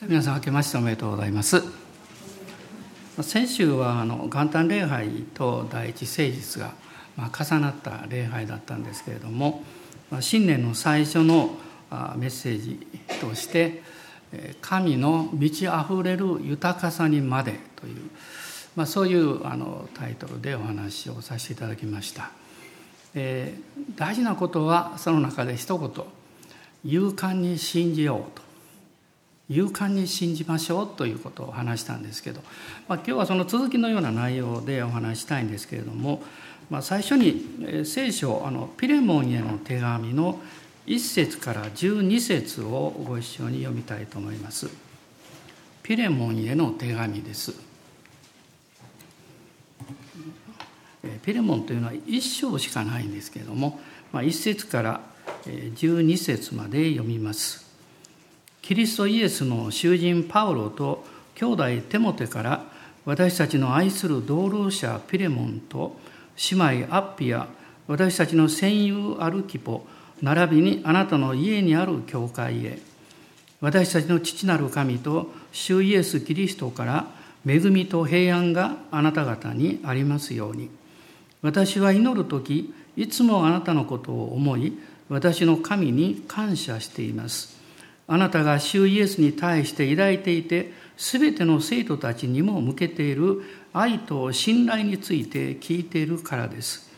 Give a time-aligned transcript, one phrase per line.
[0.00, 1.60] 皆さん明けましておめでとうございます
[3.20, 6.72] 先週はあの元旦礼拝と第一聖日が
[7.16, 9.64] まあ重なった礼拝だったんですけれども
[10.20, 11.50] 新年の最初の
[12.16, 12.78] メッセージ
[13.20, 13.82] として
[14.62, 17.96] 「神の満ち溢れる豊かさにまで」という、
[18.76, 22.30] まあ、そういうあのタイトルでお話をさせていただきました。
[23.14, 25.90] えー、大事なことはその中で一言
[26.84, 28.47] 「勇敢に信じよう」と
[29.50, 32.42] 勇敢に信じましょうということを話したんですけど、
[32.86, 36.22] まあ、今日はその続きのような内容でお話したいんですけれども、
[36.68, 40.38] まあ、最初に聖書あのピレモンへの手紙の
[40.86, 44.68] 1節から12節をご一緒に読みたいと思います。
[45.82, 47.54] ピレモンへの手紙です。
[51.22, 53.80] ピレモンというのは一章しかないんですけれども、
[54.12, 55.00] まあ、1節から
[55.46, 57.67] 12節まで読みます。
[58.62, 61.04] キリストイエスの囚人パウロと
[61.34, 62.64] 兄弟テモテから
[63.04, 65.96] 私たちの愛する同労者ピレモンと
[66.50, 67.48] 姉妹アッピア
[67.86, 69.86] 私たちの戦友アルキポ
[70.20, 72.78] 並びにあなたの家にある教会へ。
[73.60, 77.06] 私たちの父なる神と主イエス・キリストから
[77.46, 80.70] 恵みと平安があなた方にありますように。
[81.42, 84.76] 私は祈る時いつもあなたのことを思い
[85.08, 87.57] 私の神に感謝しています。
[88.08, 93.42] あなたが主イエスに対して抱いていて、すべての生徒たちにも向けている
[93.72, 96.90] 愛と信頼について聞いているからです。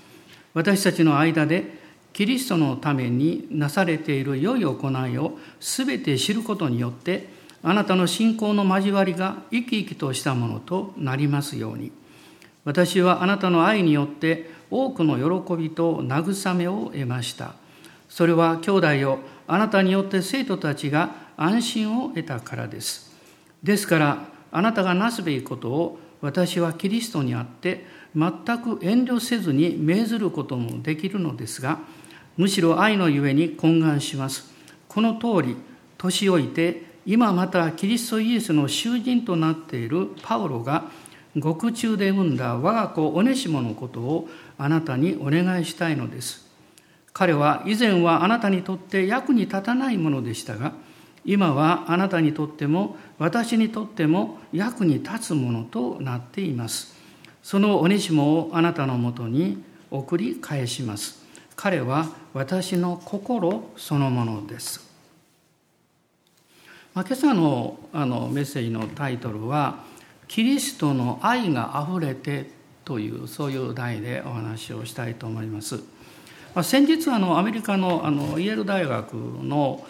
[0.55, 1.79] 私たちの間で
[2.13, 7.29] キリストのためになされている良い行いをすべて知ることによって、
[7.63, 11.93] あなたの信仰の交わりが生き生きとしたものとなりますように。
[12.65, 17.55] 私はあなたの愛によって多くの喜びと慰めを得ました。
[18.09, 19.19] それは兄弟を
[19.53, 23.11] あなたによって生徒たちが安心を得たからです。
[23.65, 24.19] ですから、
[24.53, 27.85] あなたがなすべきことを私はキリストにあって
[28.15, 31.81] 全く遠慮せずに命ずることもできるのですが、
[32.37, 34.53] むしろ愛のゆえに懇願します。
[34.87, 35.57] この通り、
[35.99, 40.85] 年老いて今またキリストイエスの囚人となっているパウロが
[41.37, 44.29] 獄中で産んだ我が子オネシモのことを
[44.59, 46.50] あなたにお願いしたいのです。
[47.13, 50.73] 彼は以前はあなたにとって役に立たないものでしたが
[51.25, 56.99] 今はあなたにとっても私にとっても役に立つものとなっています。
[57.43, 61.21] そのおねしもをあなたのもとに送り返します。
[61.57, 64.81] 彼は私の心そのものです、
[66.95, 69.85] まあ、今朝のあのメッセージのタイトルは
[70.27, 72.51] 「キリストの愛があふれて」
[72.87, 75.81] というそういう題でお話をしたいと思います。
[76.63, 79.87] 先日あのアメリカのあのイェール大学の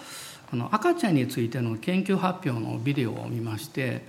[0.52, 4.04] あの赤ちゃんについての研究発表のビデオを見まして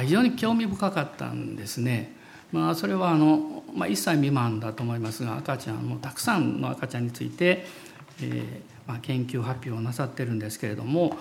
[0.00, 2.16] 非常に興味深かったんですね。
[2.52, 7.66] まあ、それはあの、まあ、1歳未満だと思いますが赤ちゃんもたくさんの赤ちゃんについて、
[8.22, 11.16] えーまあ、研究発表をなさってるんですけれども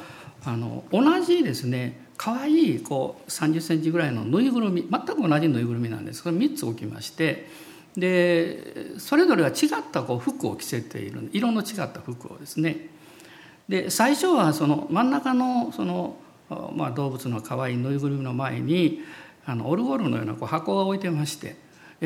[0.45, 7.47] あの同じですね可愛いこう30センチぐらいのぬいぐるみ全く同じぬいぐるみなんですこれ3つ置きまして
[7.97, 9.55] でそれぞれが違っ
[9.91, 12.89] たこう服を着せている色の違った服をですね
[13.69, 16.17] で最初はその真ん中のその、
[16.75, 18.99] まあ、動物の可愛いぬいぐるみの前に
[19.45, 21.55] あのオルゴールのようなこう箱が置いてまして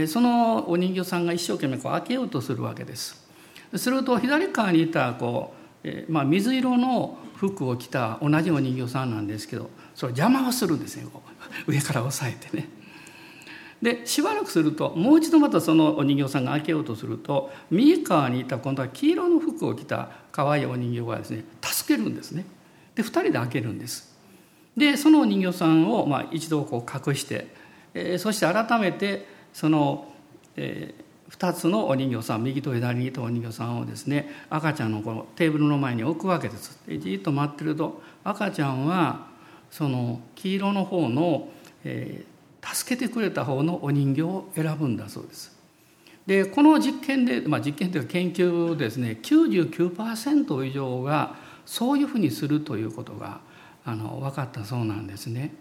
[0.07, 3.27] そのお人形さんが一生懸命こう開けようとするわけです。
[3.75, 11.09] すると左側にいたこう、まあ、水色の服を着た同じお人形さんなんですけどそれ邪魔をするんですよ
[11.67, 12.78] 上から押さえてね。
[13.81, 22.45] でしばらくするともう一度またそのお人形さんが開けようとすると右側にいた今度は黄色の服を着た可愛いお人形がですね助けるんですね。
[22.95, 24.15] で2人で開けるんです。
[24.75, 27.47] でそのお人形さんをまあ一度こう隠して、
[27.93, 30.13] えー、そして改めてその、
[30.55, 36.79] えー、2つのお人形さん右と左にいたお人形さんをですね赤ちゃんのこのテーブルの前に置くわけです。
[36.85, 39.27] でじっと待ってると赤ちゃんは
[39.71, 41.49] その黄色の方の、
[41.83, 45.57] えー、助けてくれた方のお人形を選ぶんだそうです。
[46.25, 51.35] でこの実験で、まあ、実験というか研究ですね99%以上が
[51.65, 53.39] そういうふうにするということが
[53.83, 55.53] あの分かったそうなんですね。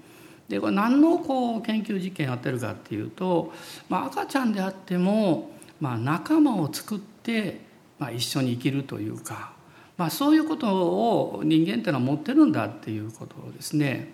[0.48, 3.52] でこれ何のこう研究実験やってるかっていうと、
[3.88, 5.50] まあ、赤ちゃんであっても、
[5.80, 7.60] まあ、仲間を作って、
[7.98, 9.52] まあ、一緒に生きるというか、
[9.98, 14.12] まあ、そういうことを人間っていうのは持ってるんだっていうことをですね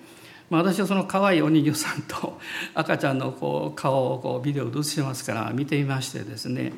[0.51, 2.39] まあ、私はその可愛いお人形さんと
[2.75, 6.73] 赤ちゃんのこう顔をこうビデオで映してますから見ていましてですね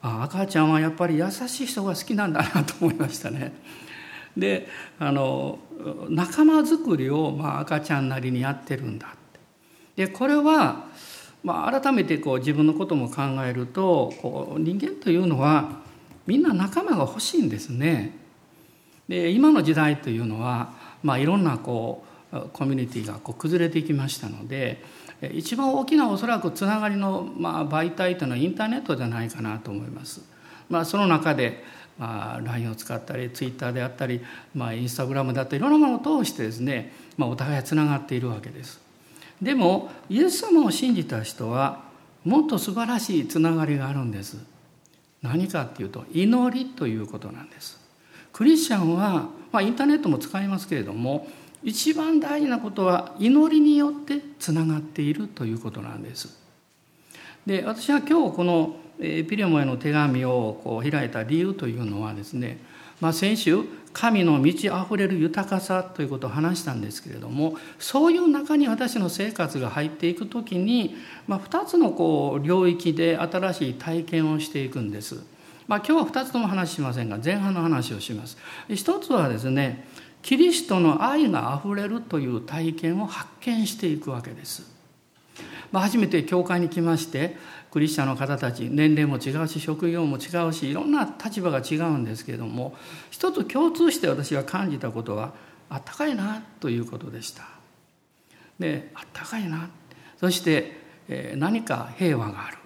[0.00, 3.52] あ赤ちゃんはやっぱり優しい人が好きなんだなと思いましたね。
[4.36, 4.68] で
[5.00, 5.58] あの
[6.08, 9.14] 仲間づくりを、まあ、赤ちゃんなりにやってるんだ
[9.96, 10.84] でこれは、
[11.42, 15.80] まあ、改めてこう自分のことも考えるとこう人間というのは
[16.26, 18.16] みんな仲間が欲しいんですね。
[19.08, 22.07] で今の時代というのは、まあ、いろんなこう
[22.52, 24.82] コミュニティがこう崩れていきましたので
[25.32, 30.20] 一番大きなおそらくつながりの、まあ、媒体というのはインターネットじゃないかなと思います。
[30.68, 31.64] まあ、その中で
[31.98, 34.20] まあ、LINE を使ったり Twitter であったり、
[34.54, 38.80] まあ、インスタグラムだったりいろんなものを通してですね、まあ、お互いつながっているわけです。
[39.42, 41.82] でもイエス様を信じた人は
[42.24, 44.38] もっと素晴らしいつながりがあるんです。
[45.22, 47.80] 何かっていうと祈りということなんです。
[48.32, 51.26] クリスチャンは、まあ、インターネットも使いますけれども
[51.62, 56.38] 一番大事なことは祈りによってつながっているということなんです。
[57.46, 62.58] で私は今日このピレモへの手紙をこう開いた理由というのはですね、
[63.00, 63.62] まあ、先週
[63.92, 70.96] 神の満ち溢れる豊かさということを話したんですけれどもそういう中に私の生活が入っていく時に、
[71.26, 75.22] まあ、2つのこう領域で新しい体験をしていくんです。
[75.68, 78.36] まあ、今日は2つとも話しませんが前半の話をします。
[78.68, 79.86] 一つはですね
[80.22, 84.78] キリストの愛があふれるという体験を発見していくわけです。
[85.72, 87.36] まあ、初めて教会に来まして
[87.70, 92.74] クリスチャンの方たち年齢も違うし職業も違うしいろんな立場が違うんですけれども
[93.10, 95.34] 一つ共通して私が感じたことは
[95.68, 97.44] あったかいなということでした。
[98.58, 99.68] であったかいな
[100.18, 100.78] そして
[101.36, 102.58] 何か平和がある、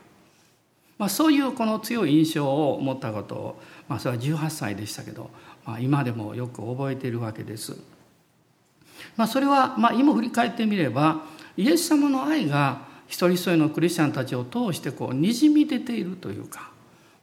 [0.99, 5.31] まあ、そういうこの強い印象を持ったことを、まあ、それは18歳でしたけど、
[5.64, 7.76] まあ、今でもよく覚えているわけです。
[9.17, 11.23] まあ、それは、まあ、今振り返ってみれば
[11.56, 16.70] イエス様の愛が一人一人のクリスチャンたちを通してこうにじみ出ているというか、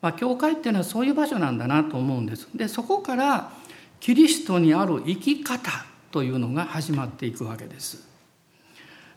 [0.02, 2.48] まあ、教会っていうのはそういう場所なんだなと思うんです。
[2.54, 3.52] でそこから
[4.00, 5.72] キリストにある生き方
[6.12, 8.08] というのが始まっていくわけです。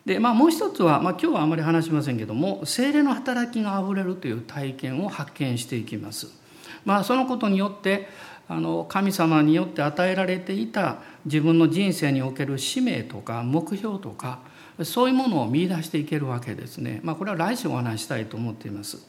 [0.05, 6.27] でまあ、もう一つは、まあ、今日はあまり話しませんけども精霊の働きがあふれるという体験を発見していきます。
[6.85, 8.09] まあ、そのことによって
[8.53, 14.41] あの神様によって与えられていた自分の人生における使命とか目標とか
[14.85, 17.01] そういうものを見出していけるわけですね。
[17.03, 19.07] まあ、これは来週お話したいと思っています。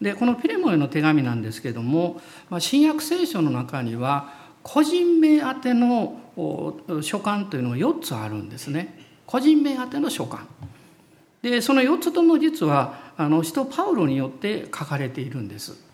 [0.00, 4.32] でこのピレモへの手紙なんですけども、まあ、新約聖書の中には
[4.62, 6.18] 個人名宛ての
[7.02, 8.98] 書簡というのが4つあるんですね。
[9.26, 10.46] 個人名宛ての書簡。
[11.42, 15.91] でその4つとも実はあの使徒パウロによって書かれているんです。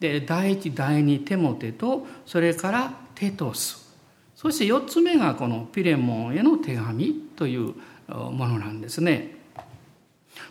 [0.00, 3.94] で第一第二テモテとそれからテトス
[4.34, 7.74] そして4つ目がこのピレモンへの手紙という
[8.08, 9.36] ものなんですね。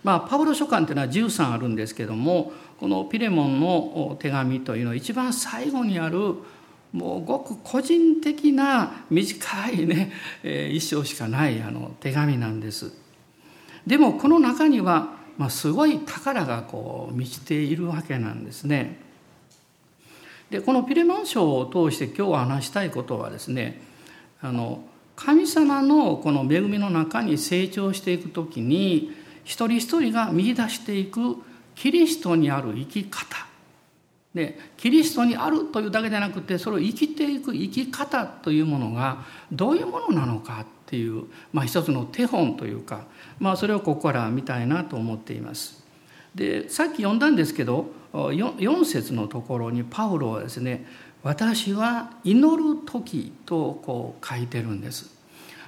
[0.03, 6.35] まあ、パウロ書簡というのは13あるんですけどもこのピレモンの手紙というのは一番最後にある
[6.91, 10.11] もうごく個人的な短いね、
[10.43, 12.93] えー、一生しかないあの手紙なんです。
[13.87, 19.08] でもこの中には、まあ、すごい宝がこう満ちているわけなんですね。
[20.49, 23.81] でこのピレモン書を通して今日話したいことはですね
[24.41, 24.83] あの
[25.15, 29.11] 神様のこの恵みの中に成長していく時に
[29.43, 31.35] 一人一人が見出していく
[31.75, 33.49] キリストにある生き方
[34.33, 43.05] でキリストにあるというだけでなくてそれを生きていく生き方というものがどういうものなのかっていう、まあ、一つの手本というか、
[43.39, 45.83] まあ、それをここから見たいなと思っています。
[46.35, 50.85] でさっき読んだんですけど 4, 節のところにパウロはですね
[51.21, 55.13] 私は祈る時とこう書いてるんです。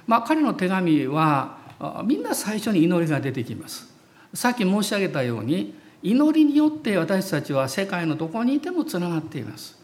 [0.06, 1.58] まあ、彼の手紙は
[2.04, 3.92] みんな最初に祈りが出てきます。
[4.34, 9.78] さっき申し上げたように祈りによって私たちは世界のどこにいてもつながっています。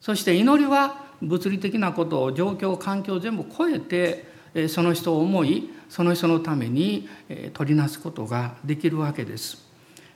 [0.00, 7.08] そして祈りは物理的なことを状況環境を全部超えてその人を思いその人のために
[7.52, 9.67] 取りなすことができるわけです。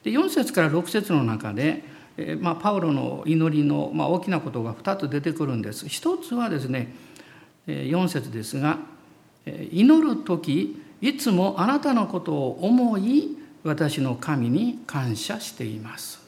[0.03, 1.85] で4節から6節の中で
[2.17, 5.89] えまあ、パウロの祈りの、まあ、大きなことが2つ出てくるんです。
[5.89, 6.95] 一つはですね
[7.67, 8.79] 4節ですが
[9.71, 16.21] 「祈る時いつもあなたのことを思い私の神に感謝しています」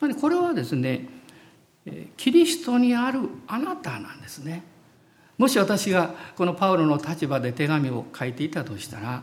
[0.00, 1.08] やっぱりこれはですね
[2.16, 4.62] キリストにあるあなたなんですね。
[5.38, 9.22] もし私がこのパウロの立場で手紙を書いていたとしたら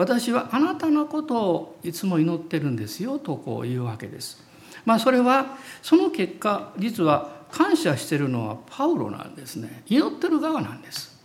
[0.00, 4.42] 私はあなたのことをいつも祈ってるんですよとこう言うわけです。
[4.86, 9.82] まあ、それはその結果実は感謝してるのはパウロなんですね。
[9.88, 11.20] 祈ってる側なんです。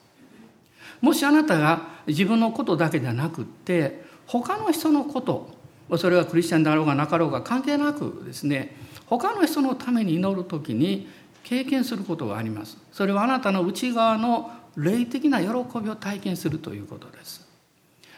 [0.99, 5.55] もしあなたが自分のことだけじゃなくって他の人のこと
[5.97, 11.07] それはクリスチャンであろうがなかろうが関係なくですね他の人のために祈る時に
[11.45, 12.77] 経験することがあります。
[12.91, 15.47] それはあなたの内側の霊的な喜
[15.79, 17.44] びを体験するということです。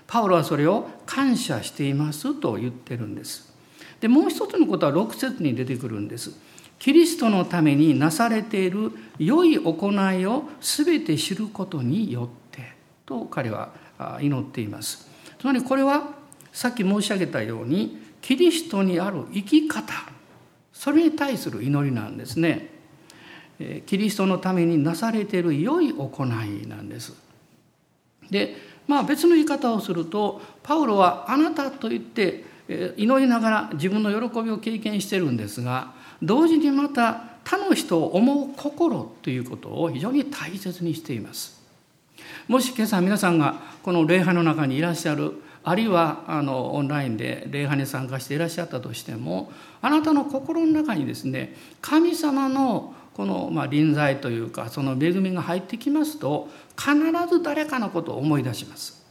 [0.08, 3.54] パウロはそれを感謝していますと言ってるんです。
[4.00, 6.32] でもう一つのことは6節に出てくるんです。
[6.80, 12.74] キリストのためになされている良い行いを全て知ることによって
[13.06, 13.72] と彼は
[14.22, 15.10] 祈っています。
[15.40, 16.16] つまりこれは
[16.52, 19.94] さっき申し上げたようにキリストにある生き方
[20.72, 22.70] それに対する祈りなんですね。
[23.88, 27.14] キリストのためになされている良い行いなんです。
[28.30, 28.56] で
[28.88, 32.46] まあ別の言い方をするとパウロはあなたと言って
[32.98, 41.58] 祈りながら自分の喜びを経験してるんですが同時にまた他の人を思う心ということを非常に大切にしています。
[42.48, 49.52] もし今朝皆さんがこの礼拝の中にいらっしゃるあるいはあのオンラインで礼拝に参加していらっしゃったとしても
[49.82, 56.48] あなたの心の中にですね神様のこのまあ臨在というかその恵みが入ってきますと
[56.78, 56.96] 必
[57.28, 59.04] ず誰かのことを思い出します。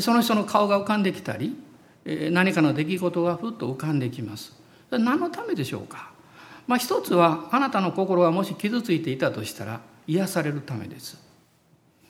[0.00, 1.54] その人の顔が浮かんできたり
[2.30, 4.54] 何かの出来事がふっと浮かんできます。
[4.90, 6.10] 何のためでしょうか？
[6.66, 11.18] まあ一つはあなたの心がもし傷ついていたとしたら癒されるためです。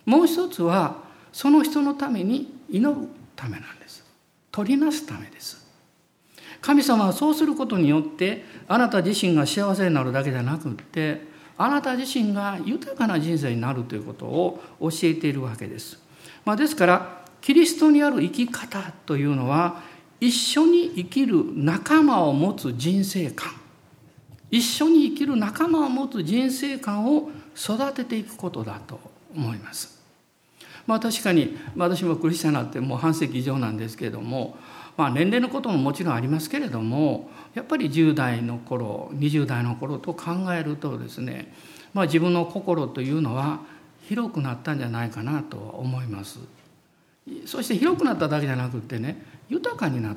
[0.04, 1.02] もう一つは
[1.32, 4.04] その人のために祈るためなんです。
[4.52, 5.65] 取りなすためです。
[6.60, 11.22] 神様はそうすることによってあなた自身が幸せになるだけじゃなくって
[11.58, 15.98] あなた自身が豊かな人生になるということを教えているわけです。
[16.44, 19.82] まあ、ですからキリストにある生き方というのは
[20.20, 23.52] 一緒に生きる仲間を持つ人生観
[24.50, 29.00] 一緒に生きる仲間を持つ人生観を育てていくことだと
[29.34, 29.96] 思います。
[30.86, 34.56] まあ確かに私もクリスチャンになってもう半世紀以上なんですけれども
[34.96, 41.52] まあ、年齢のことももちろんありますけれどもやっぱり10代の頃20代の頃と考えるとですね、
[41.92, 43.60] まあ、自分の心というのは
[44.08, 46.38] 広くなったんじゃないかなとは思います。
[47.44, 50.16] そして広くなっただけじゃなくてね豊かになっ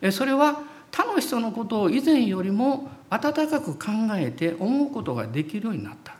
[0.00, 6.14] たそれは他の人のことを以前よりも温かく考えて思うことができるようになった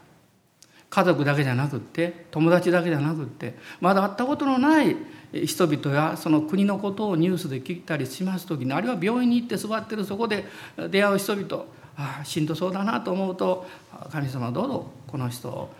[0.90, 4.96] 家族だけじゃなくって友達だけじゃなくってまだ会ったことのない
[5.44, 10.44] 人々やその国のことをニュースで聞いたりします時にあるいは病院に行って座ってるそこで
[10.90, 11.64] 出会う人々
[11.96, 13.66] ああしんどそうだなと思うと
[14.10, 15.70] 神様どうぞこの人を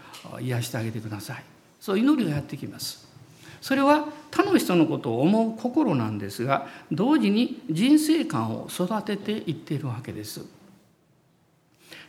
[0.40, 1.44] 癒してあげてください。
[1.80, 3.08] そう祈りがやってきます。
[3.60, 10.44] それは他の人のことを思う心なんですが同時に人生観を育てていっているわけです。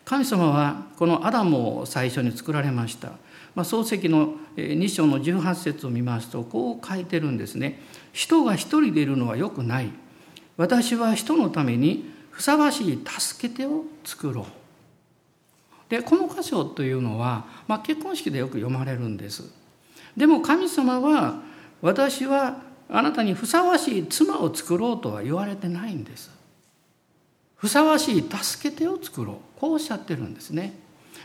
[0.05, 3.13] 神様はこのアダムを最初に作られました
[3.55, 7.79] まあ、漱石の2章の18節を見ますとこう書いてるんですね。
[8.13, 9.91] 人が一人でいるのはよくない。
[10.57, 14.45] 私は人のためにふさわしい助け手を作ろう。
[15.89, 19.51] でこの箇所というのは、まあ、結婚式でよく読まれるんです。
[20.15, 21.41] でも神様は
[21.81, 26.31] 私はあなたにふさわしい妻を作ろうとは言われてないんです。
[27.61, 30.73] ふさわしい助け手を作ろうこうおっしゃってるんですね。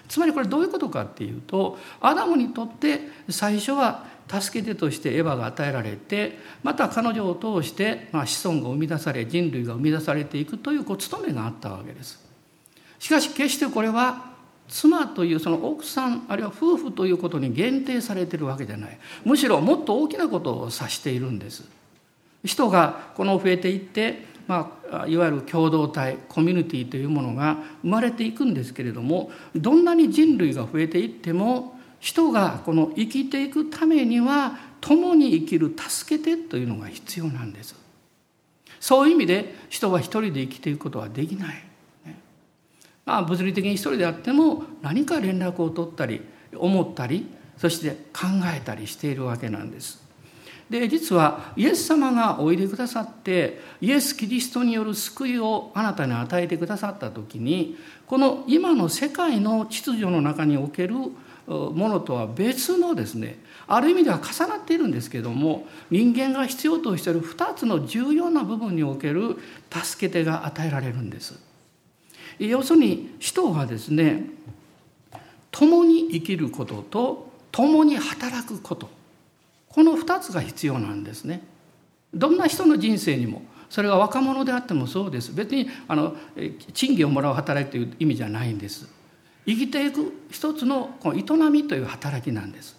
[0.06, 3.00] つまりこれどういうことかっていうとアダムにとって
[3.30, 12.22] 最初は助け手としてエヴァが与えられてまた彼女を通して、ま、子孫が生み出され人類が生み出されていくというこう務めがあったわけです。
[12.98, 14.36] しかし決してこれは
[14.68, 21.64] 妻というその奥さんあるいは夫婦ということに限定されてるわけじゃないむしろもっと大きなことを指しているんです。
[22.44, 37.74] 人がこの増えていってまあ、いわゆる共同体コミュニティというものが生まれていくんですけれどもどんなに人類が増えていっても人がこの生きていくためには共に生きる助けてというのが必要なんです。
[38.78, 41.64] そういう意味で人は一人で生きていくことはできない。
[43.04, 46.22] まあ、物理的に一人であっても何か連絡を取ったり
[46.54, 47.26] 思ったり
[47.56, 50.05] そして考えたりしているわけなんです。
[50.68, 60.94] で実はイエス様がおいでくださってイエス・キリストによる救いをあなたに与えてくださった時にこの今の世界の秩序の中における
[61.46, 69.36] ものとは別のですねある意味では重なっているんですけども人間が必要としている2つの重要な部分における
[69.70, 71.38] 助け手が与えられるんです。
[72.38, 74.24] 要するに人はですね
[75.50, 78.90] 共に生きることと共に働くこと
[79.76, 81.42] この2つが必要なんですね。
[82.14, 85.34] どんな人の人生にもそれが若者であってもそうです。
[85.34, 86.16] 別にあの
[86.72, 88.88] 賃金をもらう働きという意味じゃないんです。
[89.44, 92.74] 生きていく一つのこの営みという働きなんです。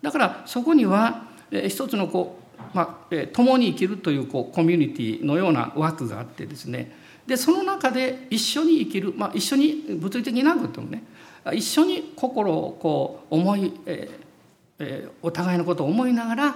[0.00, 6.90] だからそこには一つのこう、まあ、共に生きるというこうコミュニティのような枠があってですね。
[7.26, 11.04] でその中で一緒に生きる、まあ、一緒に物理的になくてもね
[11.52, 14.19] 一緒に心をこう思い、えー
[14.80, 16.54] え、お互いのことを思いながら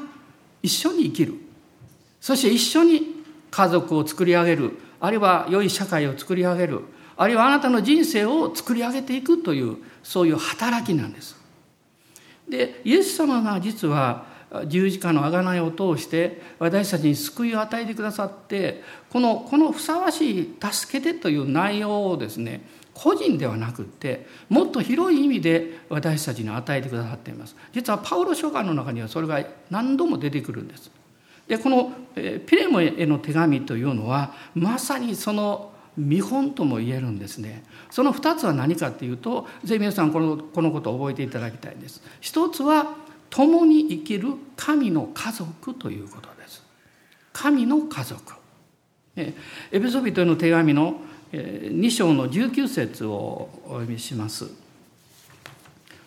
[0.63, 1.35] 一緒に生きる。
[2.21, 4.73] そして一緒に家族を作り上げる。
[5.01, 6.81] あるいは良い社会を作り上げる。
[7.17, 11.37] あるいはあなたの人生を作り上げていくというそういう働きなんです。
[12.49, 14.27] でイエス様が実は
[14.67, 22.63] 十字架の贖いを通して私たちに救いを与えてくださってこのこのふさわしい「助けて」という内容をですね
[22.95, 27.57] 個人ではなくってもっと広い意味で私たちに与えてくださっています。
[27.73, 30.91] 実はパウロ書簡の中にはそれが何度も出てくるんです。
[31.49, 37.65] でこのピレモへの手紙というのはまさにその見本とも言えるんですね。
[37.91, 42.03] その2つは何かっていうとぜひ皆さんこのこのことを覚えていただきたいんです。
[42.21, 42.95] 一つは
[43.31, 46.63] 共に生きる神の家族ということです。
[47.33, 48.35] 神の家族。
[49.17, 49.33] エ
[49.71, 51.01] ペソビトへの手紙の
[51.35, 54.47] 2章の19節をお読みします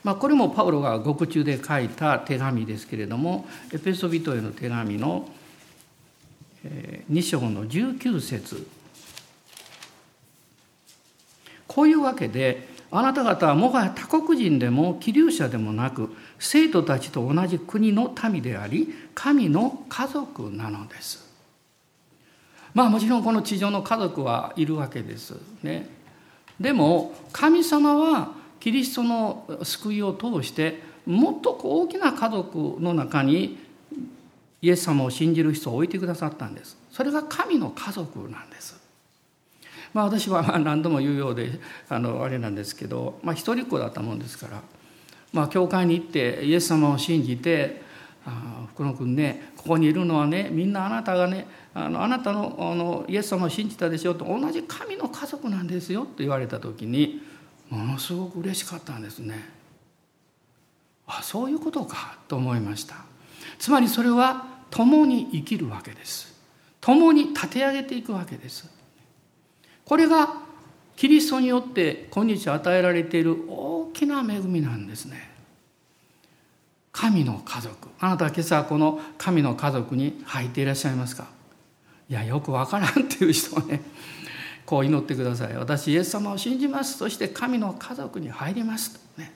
[0.03, 5.27] まあ、これもパウロが獄中で書いた手紙ですけれどもエペソビトへの手紙の
[7.11, 8.67] 2章の19節
[11.67, 21.26] こういうわけであなた方はもはや他国人でも気流者でもなく生徒たちと同じ国の民であり神の家族なのです。
[22.77, 25.89] まあもちろんこの地上の家族はいるわけですね。
[26.59, 33.57] でも神様はキリストの救いを通してもっと大きな家族の中に
[34.61, 36.77] イエス様を信じる人を置いてくださったんです。
[36.91, 38.79] それが神の家族なんです。
[39.91, 44.61] まあ、私は何度も言うようであのあれなんですけど、まあ、一人っ子だったもんですから、
[45.33, 47.81] まあ、教会に行ってイエス様を信じて
[48.27, 51.47] 「あ福野君ねここにいるのはねみんなあなたがね
[51.79, 57.21] あのあなたのあのイエス様を信じたでしょう」と同じ神の家族なんですよと言われた時に
[57.69, 59.47] ものすごく嬉しかったんですね。
[61.05, 62.95] あそういうことかと思いました。
[63.59, 66.35] つまりそれは共に生きるわけです。
[66.81, 68.67] 共に立て上げていくわけです。
[69.85, 70.33] これが
[70.95, 75.29] キリストによって今日与えられている大きな恵みなんですね。
[76.91, 81.36] 神の家族あなたは今朝この神の家族に入っていらっしゃいますか？
[82.09, 83.81] いやよくわからんっていう人はね。
[84.65, 85.55] こう祈ってください。
[85.55, 86.97] 私イエス様を信じます。
[86.97, 89.33] そして神の家族に入りますとね。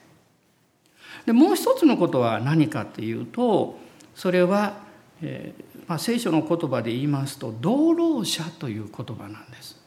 [1.26, 3.78] でもう一つのことは何かっていうと
[4.14, 4.78] それは、
[5.22, 9.80] えーまあ、聖書の言葉で言いますと道路者という言葉なんです。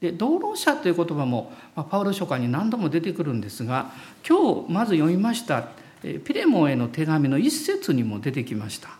[0.00, 3.92] で道路者という言葉も、まあ、パウロ書簡に何度も出てくるんですが
[4.28, 5.68] 今日まず読みました
[6.02, 8.90] ピレモンへの手紙の一節にも出てきました。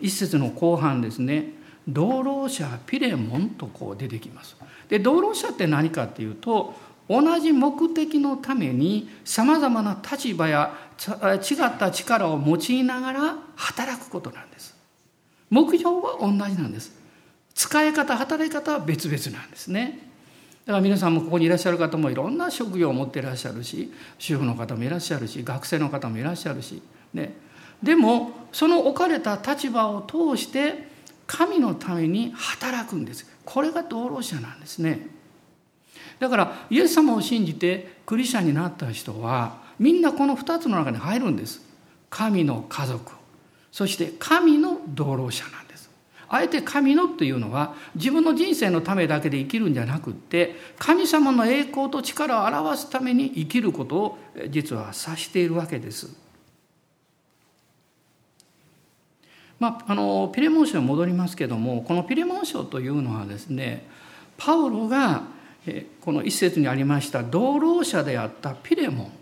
[0.00, 1.59] 一節の後半ですね。
[1.92, 4.56] 道路者ピレモンとこう出てきます。
[4.88, 6.74] で道路者って何かっていうと
[7.08, 10.74] 同じ目的のためにさまざまな立場や
[11.06, 14.76] 違った力を用いながら働くことなんです。
[15.50, 16.92] 目標は同じなんです。
[17.54, 20.10] 使い方働き方は別々なんですね。
[20.66, 26.80] だから皆さんもここにいらっしゃる方もいろんな職業を持っていらっしゃるし主婦の方もいらっしゃるし学生の方もいらっしゃるし
[27.12, 27.34] ね。
[27.82, 30.89] でもその置かれた立場を通して
[31.30, 33.24] 神のために働くんです。
[33.44, 35.06] これが道路者なんですね。
[36.18, 41.62] だからイエス様を信じてクリスチャンになった人はみんなこの2つの中に入るんです。
[42.10, 43.12] 神の家族。
[43.70, 45.88] そして神の道路者なんです。
[46.28, 56.08] あえて神のというのは自分の人生のためだけで生きるんじゃなくって神様の栄光と力を表すために生きることを実は指しているわけです。
[59.60, 63.86] まあ、あのピレモン書に戻りますけどもこのピレモン書というのはですね
[64.38, 65.22] パウロが
[66.00, 69.12] この一節にありました同労者であったピレモン。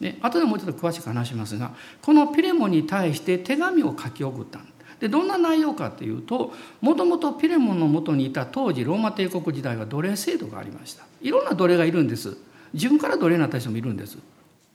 [0.00, 4.60] ね、後でもうちょっと詳しく話しますがこのピレモンに対して手紙を書き送った。
[5.00, 11.04] でどんな内容かというともともとピレモンのもとにいた当時ローマ帝国時代は奴隷制度がありました。
[11.20, 12.36] いろんな奴隷がいるんです。
[12.72, 14.16] 自分から奴隷になった人もいるんです。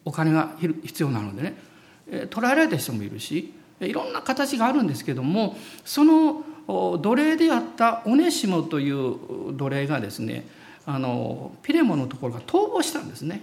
[0.06, 1.73] お金が必要なのでね。
[2.29, 3.53] 捕らえられた人もいるし
[3.88, 9.17] いろんな形があるんですけどもその奴隷であったオネシモという
[9.56, 10.48] 奴隷がですね
[10.86, 13.41] あのピレモのところが逃亡したんですね。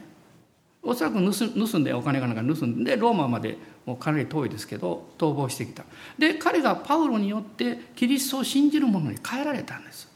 [0.83, 5.85] おそらく盗んでお金がなんか盗んでローマまでもうかなり遠いですけど逃亡してきた。
[6.19, 10.09] で彼がパウロによってキリストを信じる者に変えられたんです。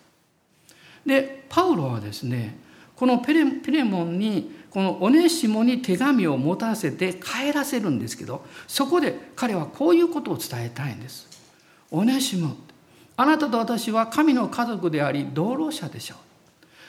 [1.05, 2.57] でパウロはですね
[2.97, 11.29] このペレペレモンにこのオネシモに手紙を持たせて帰らせるんですけどそこで彼はこういうことを伝えたいんです。
[11.93, 12.57] オネシモ
[13.17, 16.19] あなたと私は神の家族であり道路者でしょう。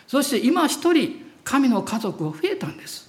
[0.08, 3.08] そして今一人神の家族を増えたんです。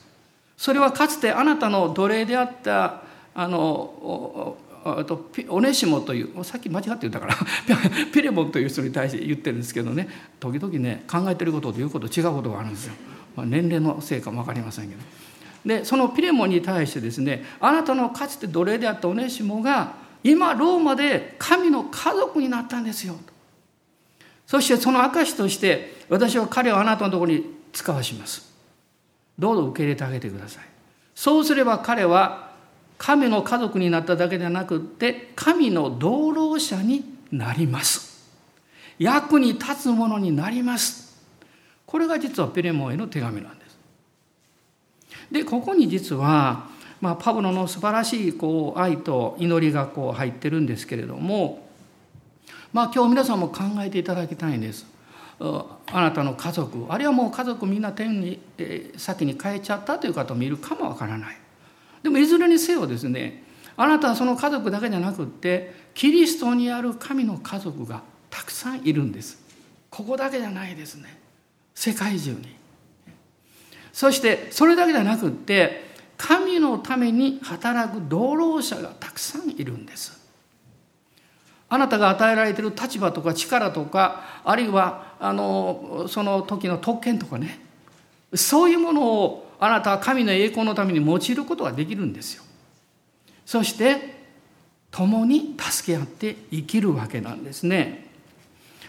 [0.59, 3.01] それはかつてあなたの奴隷であった
[3.35, 4.59] あの
[5.07, 7.35] とオネシモというさっき間違って言ったから
[8.13, 10.07] ピレモンという人に対して言ってるんですけどね。
[10.39, 12.93] 時々ね考えてることということ違うことがあるんですよ、
[13.37, 15.01] まあ、年齢のせいかも分かりませんけど。
[15.65, 23.15] でそのピレモンに対してですねあなたのかつて奴隷であったオネシモが今ローマで神の家族になったんですよ。
[23.15, 23.33] と
[24.47, 28.55] そしてその証として私は彼をあなたのところに使わします。
[29.39, 30.65] どうぞ受け入れてあげてください。
[31.15, 32.53] そうすれば彼は
[32.97, 38.25] 神の家族になっただけではなくって神の同労者になります。
[38.99, 41.06] 役に立つものになります。
[41.97, 43.79] これが実はペレモへの手紙なんです。
[45.33, 46.69] でここに実は、
[47.01, 51.67] まあ、パブロの素晴らしいこう愛と祈りがこう入ってるんですけれども
[52.71, 54.85] まあ今日皆さんも考えていただきたいんです。
[55.39, 61.37] あなたの家族あるいはもう家族みんな天に、え先に変えちゃったという方もいるかもわからない。
[62.03, 63.43] でもいずれにせよですね
[63.75, 69.43] あなたはその家族だけじゃなくってキリストにある神の家族がたくさんいるんです。
[69.89, 71.25] ここだけじゃないですね。
[71.77, 72.57] 世界中に
[73.93, 75.85] そしてそれだけじゃなくって
[76.17, 80.19] 神のために働く同労者がたくさんいるんです
[81.69, 87.61] あなたが与えられている立場とか力とかあるいはあのその時の特権とかね
[88.35, 92.43] そういうものをあなたは神の栄光のために用いることができるんですよ。
[93.45, 94.17] そして
[94.91, 98.07] 共に助け合って生きるわけなんですね。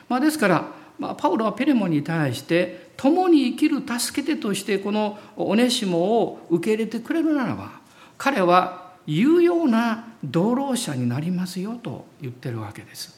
[0.09, 7.71] まあ、ですから、まあ、パウロはペレモンに対して共に生きる助け手としてこのオネシモを受け入れてくれるならば
[8.17, 13.17] 彼は有用な同労者になりますよと言ってるわけです。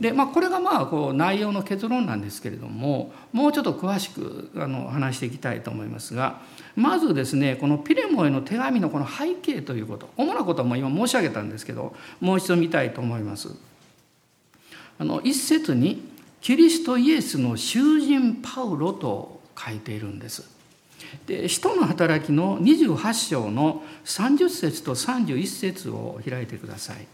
[0.00, 6.40] でまあ、これがまあこう内容の結論なんですけれどももうちょっと詳しくあの話していきたいと思いますが
[6.74, 13.50] まずですねこのピレモへの手紙のこの背景ということ主なことはもう今申し上げたんですけどもう一度見たいと思います。
[14.98, 16.10] あの一節に
[16.42, 20.44] 「キリストイエスの囚人パウロ」と書いているんです。
[21.26, 27.06] で使徒の働きの28章の30節と31節を開いてください。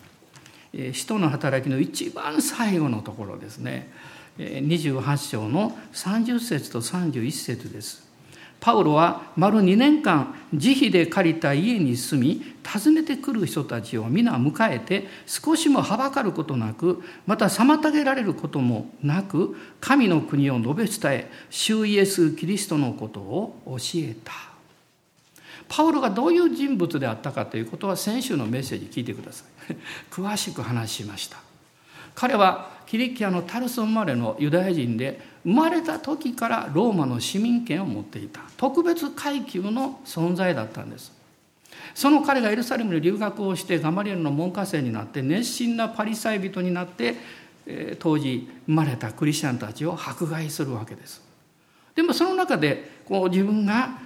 [0.94, 3.90] 使徒の働きの一番最後のところですね
[4.38, 8.08] 28章の30節と31節です。
[8.61, 24.49] パウロは丸2年間自費で借りた家に住み訪ねてくる人たちを皆迎えて少しもはばかることなくまた妨げられることもなく神の国を述べ伝え主イエス・キリストのことを教えた。
[25.68, 29.77] パウロがどういう人物であったかということは先週のメッセージ聞いてください
[30.11, 31.37] 詳しく話しました
[32.14, 38.40] 彼はキリキアのタルス生まれのユダヤ人で生まれた時からローマの市民権を持っていた。
[38.57, 41.12] 特別階級の存在だったんです。
[41.94, 47.16] その彼がエルサレムに留学をしてガマリエルの門下生になって熱心なパリサイ人になって
[47.98, 51.22] 当時生まれたクリスチャンたちを迫害するわけです。
[51.94, 53.98] でもその中でこう自分が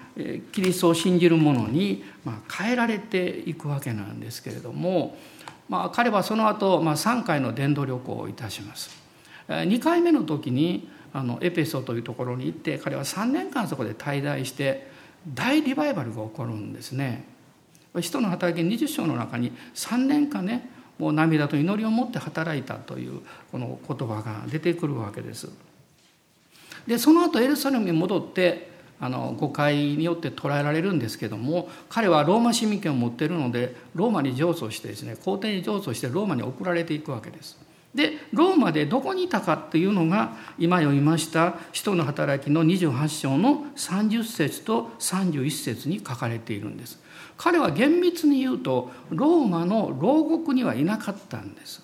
[0.53, 2.05] キリストを信じる者に
[2.51, 5.17] 変えられていくわけなんですけれども、
[5.69, 8.91] まあ、彼はその後、まあ3回の伝道旅行をいたします。
[9.49, 14.91] 2回目の時にあのエペソというところに行って彼は3年間そこで滞在して
[15.35, 17.25] 大リバイバルが起こるんですね。
[18.01, 23.21] 人の働き20章の中に3年間ねもう涙と祈りを持って働いたという
[23.51, 25.51] この言葉が出てくるわけです。
[26.87, 37.59] でその後エルサレムに戻ってあの誤解によって捉えられるんですけども彼はローマ市民権を持っているのでローマに上訴してですね皇帝に上訴してローマに送られていくわけです。
[37.95, 46.99] でローマでどこにいたかっていうのが今読みました「使徒の働き」の28章の30節と31節に書かれているんです。
[47.37, 51.83] 彼は厳密に言うとローマの牢獄にはいなかったんです。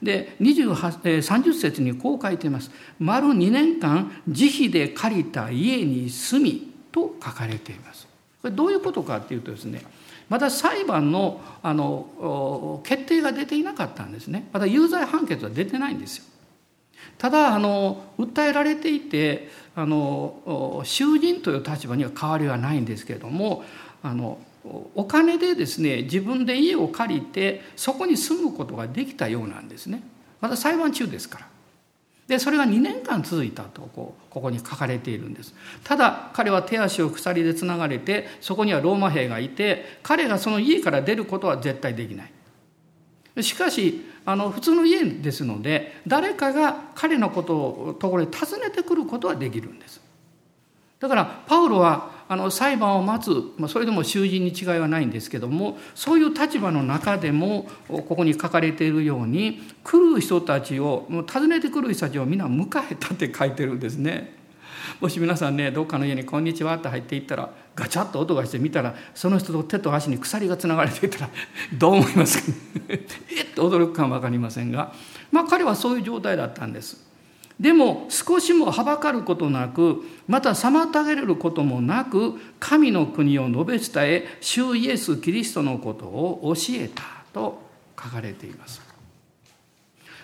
[0.00, 2.70] で30節にこう書いています。
[3.00, 8.06] 丸2年間自費で借りた家に住みと書かれています。
[8.40, 9.82] これどういうことかっていうとですね
[10.28, 14.48] まだ裁判のあの決定が出ていなかったんですね。
[14.52, 16.24] まだ有罪判決は出てないんですよ。
[17.16, 23.64] ただあの訴えられていてあの囚人という立場には変わりはないんですけれども
[24.02, 24.38] あの
[24.94, 30.02] お金でですね自分で家を借りてそこに住むことができたようなんですね。
[30.40, 31.48] まだ裁判中ですから。
[32.28, 35.54] でそれが2年間続いたとこうここに書かれているんです。
[35.82, 43.42] ただ彼は手足を鎖でつながれてそこにはローマ兵がいて彼がその家から出ることは絶対できない。
[43.42, 50.00] しかしあの普通の家ですので誰かが彼のことをところに訪ねてくることはできるんです。
[51.00, 64.36] だからパウロはあの裁判を待つ、まあ、それでも囚人に違いはないんですけどもそういう立場の中でもここに書かれているように来る人たちをもう訪ねてくる人たちを皆迎えたって書いてるんですね。
[65.00, 71.30] もし皆さんねどっかの家に「こんにちは」って入っていったらガチャッと音がして見たらその人と手と足に鎖がつながれていたら
[71.72, 74.92] どう思いますか、 えっと驚くかも分かりませんが
[75.30, 77.07] まあ彼はそういう状態だったんです。
[77.60, 87.60] でも少しもはばかることなくまた妨げることもなく神の国を述べ伝え主イエス・キリストのことを教えたと
[88.00, 88.80] 書かれています。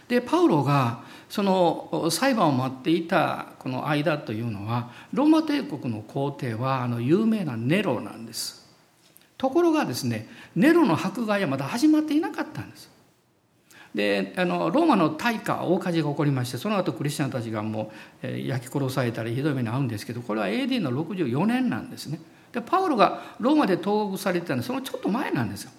[0.07, 8.65] でパウロがその裁判を待っていたこの間というのはローマ帝国の皇帝はあの有名なネロなんです
[9.39, 12.91] ところがですねネロの迫害はまだ始まっていなかったんです
[13.95, 22.19] であのローマの大火大火事が起こりましてその後クリスチャンたちがもう焼き殺されたりひどい目に遭うんですけどこれは AD の64年なんですね。
[22.53, 25.71] でパウロがローマで投獄されてたのはそのちょっと前なんですよ。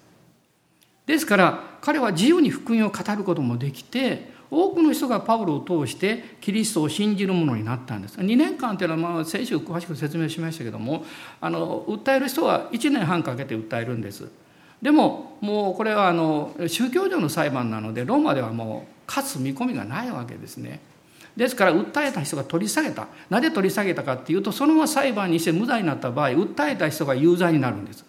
[1.06, 8.18] ですから彼は自由に福音を語ることもできて多くの人がパウロを通してキリストを信じるものになったんです。
[8.18, 11.04] 2年間というのはまあ先週詳しく説明しましたけども
[11.42, 14.30] あの訴える人は1年半かけて訴えるんです。
[14.82, 20.80] でももうこれはあの宗教上の裁判なのでローマではもう勝つ見込みがないわけですね。
[21.36, 23.08] ですから訴えた人が取り下げた。
[23.30, 28.06] なぜ取り下げたかっていうとそのまま裁判にして無罪になった場合訴えた人が有罪になるんです。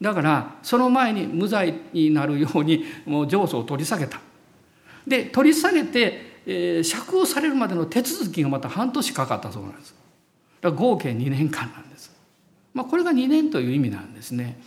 [0.00, 4.20] だからその前に無罪になるようにもう上訴を取り下げた。
[5.06, 9.94] で取り下げて、えー、釈放されるまでの手続きがまた半年かかったそうなんです。
[10.60, 12.10] だから合計2年間なんです、
[12.74, 14.58] まあ、これが2年という意味なんですね。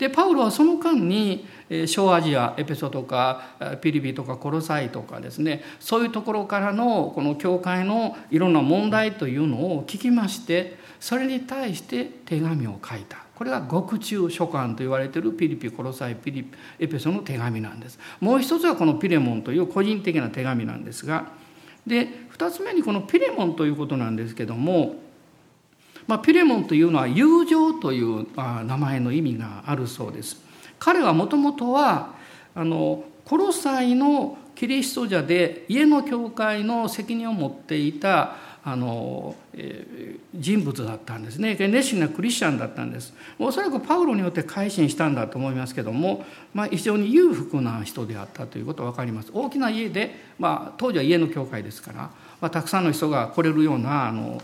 [0.00, 1.44] でパウロはその間に
[1.86, 13.18] 小アジアエペソとかピリピとかコロサイとかですねそういうところからのこの教会のいろんな問題というのを聞きましてそれに対して手紙を書いた。
[13.34, 17.98] これが獄中書簡と言われているピリピコロサイピリエペソの手紙なんです。
[18.20, 21.28] もう一つはこのピレモンという個人的な手紙なんですが
[21.86, 24.96] で2つ目にこのピレモンということなんですけども、
[26.10, 30.42] まあ、ピレモンというのは友情という名前の意味があるそうです。
[30.80, 32.14] 彼はもともとは
[32.52, 41.56] あのコロサイのキリスト者で家の教会の責任を持っていたあの、えー、人物だったんですね。
[41.60, 43.14] 熱心なクリスチャンだったんです。
[43.38, 49.30] おそらくパウロによって改心したんだと思いますけども、まあ、非常に裕福な人であったということが分かります。
[49.32, 54.42] 大きな家で、まあ、当時は家の教会ですから、まあ、たくさんの人が来れるようなあの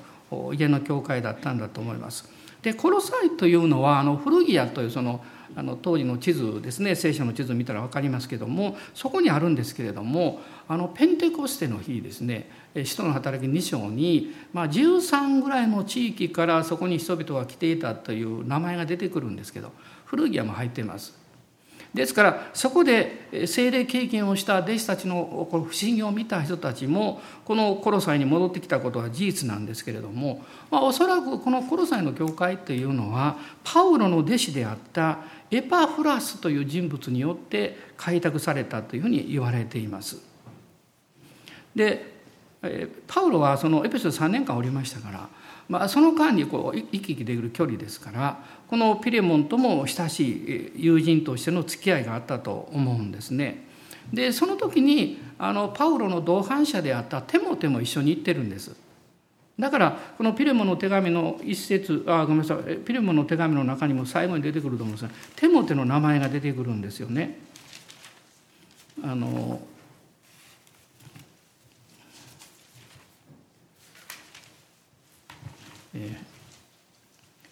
[0.55, 2.29] 家の教会だったんだと思います
[2.62, 12.51] でコロサイというのはあの古着屋というそのあの当時の地図ですね聖書の地図を見たら分かりますけどもそこにあるんですけれどもあのペンテコステの日ですね
[12.85, 19.72] 使徒の働き2章に、まあ、13ぐらいの地域からそこに人々が来ていたという名前が出てくるんですけど
[20.05, 21.25] 古着屋も入っています。
[21.96, 40.18] ですからそこで精霊経験をした弟子たちの不思議を見た人たちもこのコロサイに戻ってきたことは事実なんですけれども、まあ、おそらくこのコロサイの教会というのはパウロの弟子であったエパフラスという人物によって開拓されたというふうに言われています。
[41.74, 42.14] で
[43.06, 45.28] パウロはそのエペソ3年間おりましたから、
[45.68, 53.64] まあ、その間にこう行き来できる距離ですからこのピレモンとも親しい友人としての付き合いがあったと思うんですね。
[54.12, 58.76] でその時にあのパウロの同伴者であったテモテも一緒に行ってるんです。
[59.59, 67.38] だからこのピレモンの手紙の一節あごめんなさいピレモンの手紙の中にも最後に出てくると思うんですがテモテの名前が出てくるんですよね。
[69.02, 69.61] あの
[75.94, 76.25] えー、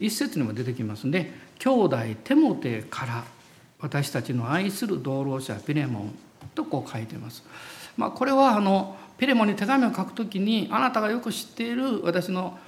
[0.00, 3.24] 一節にも出てきますね「兄弟テモテから
[3.80, 6.14] 私たちの愛する同労者ピレモン」
[6.54, 7.42] とこう書いてます。
[7.96, 12.58] まあ、これはあのピレモンに手紙を書くときにあなたがよく知っている私の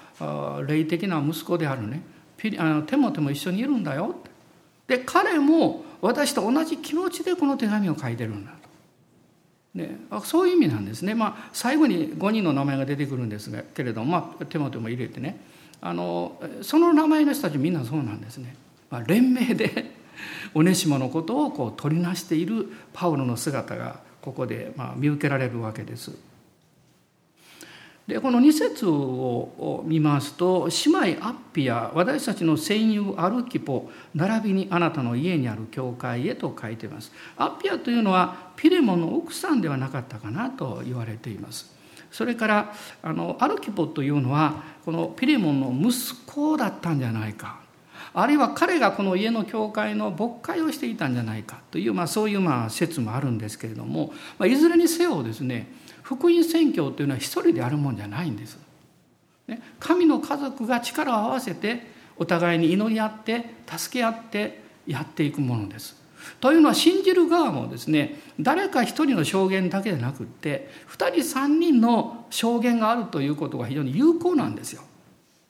[0.66, 2.02] 霊的な息子であるね
[2.36, 4.14] ピあのテモテも一緒にいるんだよ
[4.86, 8.56] で彼も私と同じ気持ちでこの手紙を書いてるんだと。
[9.74, 11.14] ね、そういう意味なんですね。
[11.14, 15.38] まあ、最後に5人の名前が出てくるんですがけれども、まあ、テモテも入れてね
[15.80, 18.56] あのその名前の人たちみんなそうなんですね。
[18.90, 19.96] まあ、連名で
[20.54, 26.12] オネシモのことをこう取りなしているパウロの姿がここでまあ見受けられるわけです。
[28.06, 37.12] でこの2節を見ますと「姉妹アッピア私たちの戦友アルキポ並びにあなたの家にある教会へ」と書いています。
[37.36, 41.75] アッピアというのはピレモンの奥さんではなかったかなと言われています。
[42.16, 47.60] それからあのアルキポというのはこのピレモンの息子だったんじゃないか
[48.14, 58.58] あるいは彼がこの家の教会の牧会をしていたんじゃないかという、まあ、そういうまあ説もあるんですけれども、まあ、いずれにせよですね福音宣教というのは一人でやるもんじゃないんです。
[59.46, 66.05] ね、神の家族が力を合わせてお互いに祈り合って助け合ってやっていくものです。
[66.40, 74.82] というのは信じる側もですね誰か一人の証言だけでなくって2人3人の証言があるということが非常に有効なんですよ。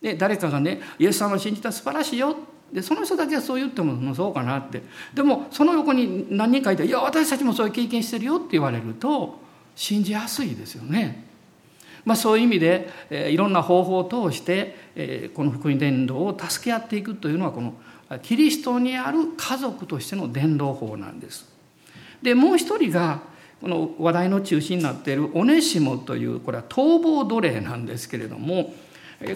[0.01, 2.37] で誰かがね「イエス様を信じたら素晴らしいよ」
[2.73, 4.83] でその人だけはそう言ってもそうかなって
[5.15, 9.41] でもその横に何人かいて「いや私たちもそういう経験してるよ」って言われると
[9.75, 11.27] 信じやすいですよね。
[12.07, 17.75] まあ、そういう意味で、えー、いろんな方法を通して、えー、この福音伝道を助け合っていくというのはこの
[18.23, 21.47] キリストにある家族としての伝道法なんです。
[22.23, 23.21] でもう一人が
[23.61, 28.75] この話題の中心になっているオネシモというこれは逃亡奴隷なんですけれども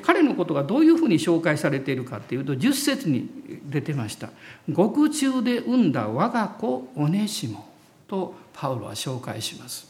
[0.03, 3.29] 彼のことがどういうふうに紹介されているかというと10節に
[3.65, 4.29] 出てました
[4.69, 7.67] 「獄中で産んだ我が子オネシモ」
[8.07, 9.89] とパウロは紹介します。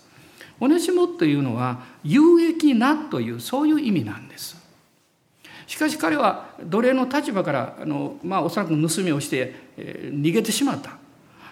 [0.61, 4.60] オネシモというのは有益なというそういう意味なんです。
[5.71, 10.99] しかし彼は奴隷の立場からあの、まあ、おそらく盗みをして、えー、逃げてしまった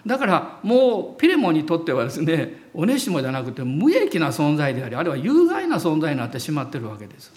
[0.05, 7.31] だからもうピレモンにとってはですねオネシモじゃなくて無益な存在でありあるいは有害な存在になってしまってるわけです。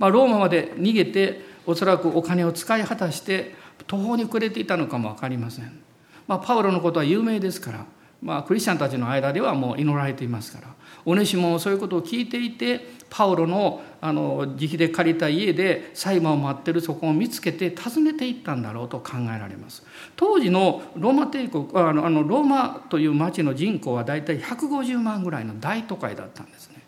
[0.00, 3.54] まあ、ローマまで逃げておそらくお金を使い果たして
[3.86, 5.80] 途方に暮れていたのかも分かりません。
[6.26, 7.86] まあ、パウロのことは有名ですから
[8.22, 10.74] まあ、クリスチャンたちの間ではもう祈られていますから
[11.08, 19.82] オネシモもそういうことを聞いていてパウロのあの自費で借りた家で裁判を待ってるそこを見つけて訪ねていったんだろうと考えられます。
[20.14, 26.82] 当時のローマ帝国あのあのローマという町の人口は大体150万ぐらいの大都会だったんですね。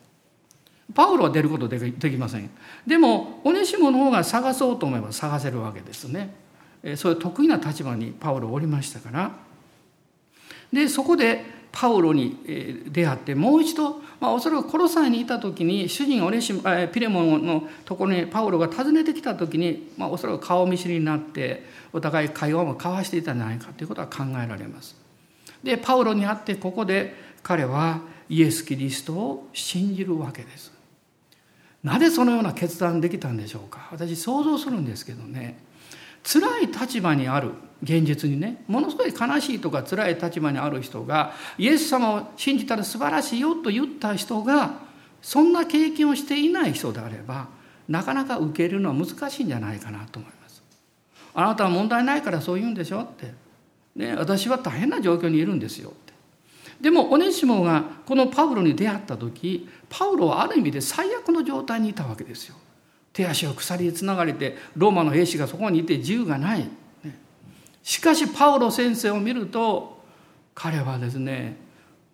[0.95, 2.51] パウロは出ることできません。
[2.87, 6.35] でもオネシモの方が探そうと思えば探せるわけですね。
[6.97, 9.31] そういう得意な立場にパウロおりましたから。
[10.73, 16.55] でそこでパウロに出会ってもう一度、まあ、おそらくコロサイにいた時に主人オレシ
[16.93, 24.97] ピレモンのところにパウロが訪ねてきた時に、まあ、おそらく顔見知りになってお互い会話も交わしていたんじゃないかということは考えられます。
[25.63, 30.81] でパウロに会ってここで彼はイエス・キリストを信じるわけです。
[31.83, 35.59] なぜそのような決断できたんでしょうか私想像するんですけどね
[36.23, 44.75] 辛い立場にある現実にねものすごい悲しいとか辛い立場にある人がイエス様を信じたら素晴らしいよと言った人が
[45.23, 47.49] そんな経験をしていない人であれば
[47.89, 50.63] なかなか受けるのは難しいんじゃないかなと思います。
[51.35, 53.33] あなたは問題ないからそう言うんでしょって、
[53.97, 56.13] ね、私は大変な状況にいるんですよって。
[56.81, 62.57] でもオネシモがこのパウロに出会った時パウロはある意味で最悪の状態にいたわけですよ。
[63.13, 66.69] 手足を鎖でつながれてローマの兵士がそこにいて自由がない。
[67.91, 70.01] しかしパウロ先生を見ると
[70.55, 71.57] 彼はですね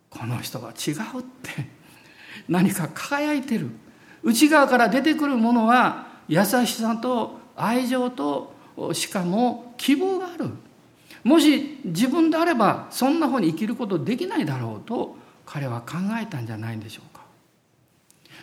[0.09, 1.67] この人は違うって
[2.49, 3.69] 何か輝いてる。
[4.23, 8.55] 内側から出てくるものは優しさと愛情と
[8.93, 10.49] しかも希望がある。
[11.23, 17.21] もし自分であればそんなふうに生きることできないだろうと彼は考えたんじゃないんでしょうか。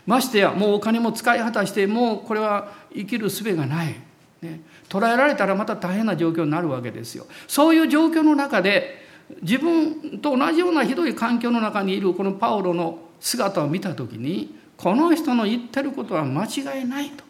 [0.06, 3.96] ましてやもうお金も使い果たしてもうこれは生きる術がない。
[4.40, 7.26] ね、捉えられたらまた大変な状況になるわけですよ。
[7.48, 9.04] そういう状況の中で
[9.42, 17.24] 自分と同じようなひどい環境の中にいるこのパウロの姿を見た時にこの人の言ってることは間違いないと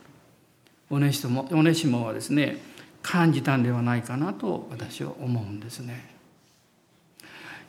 [0.90, 2.59] オネシモオネシモはですね
[3.03, 6.14] 感じたんではないかなと私は思うんですね。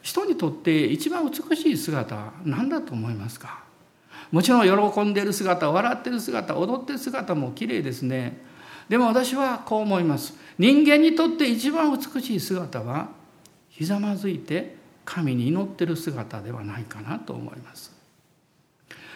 [0.01, 3.63] 人にとって一番美しい姿は何だと思いますか？
[4.31, 8.43] もちろん喜んでいる姿笑ってる姿踊ってる姿も綺麗ですね
[8.89, 10.33] でも私はこう思います。
[10.57, 13.09] 人間にとって一番美しい姿は
[13.69, 17.93] ひざまずいて神に祈ってる姿ではないかなと思います。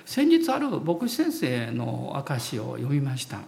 [0.05, 3.39] 先日ある牧師先生の証を読みました。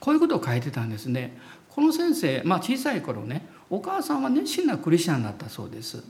[0.00, 1.36] こういうことを書いてたんですね。
[1.68, 6.02] この先生、まあ、小さい頃ねお母さんは熱心なクリスチャンだったそうです。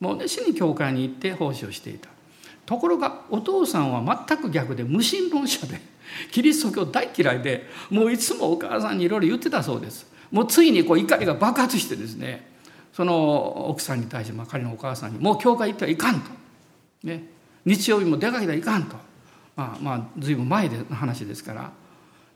[0.00, 2.08] もう熱心に教会に行って奉仕をしていた。
[2.66, 5.80] ところがお父さんは全く逆で無神論者で
[6.30, 10.06] キリスト教大嫌いでもういつもお母さんにいろいろ言ってたそうです。
[10.30, 12.50] もうついにこう怒りが爆発してですね
[12.92, 16.30] その奥さんに対して、まあ、彼のお母さんに「もう教会行ってはいかん」と、
[17.04, 17.28] ね
[17.64, 18.96] 「日曜日も出かけてはいかん」と。
[19.54, 21.72] まあまあ随分前の話ですから。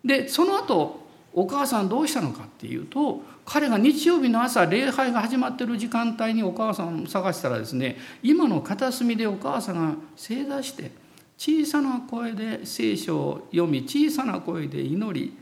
[0.04, 10.90] でその後お母さんどうしたのかっていうと彼が日曜日の朝礼拝が始まってる時間帯にお母さんを探したらですね今の片隅でお母さんが正座して
[11.38, 15.34] 小さな声で聖書を読み小さな声で祈り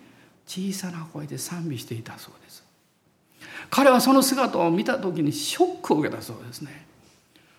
[0.47, 2.64] 小さな声で賛美していたそうです。
[3.68, 6.86] 彼はその姿を見た時にショックを受けたそうですね。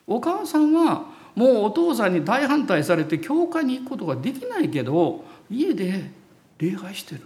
[0.08, 1.06] お母さんは
[1.36, 6.10] もうお父さんに大反対されて教会に行くことができないけど家で
[6.58, 7.22] 礼拝してる。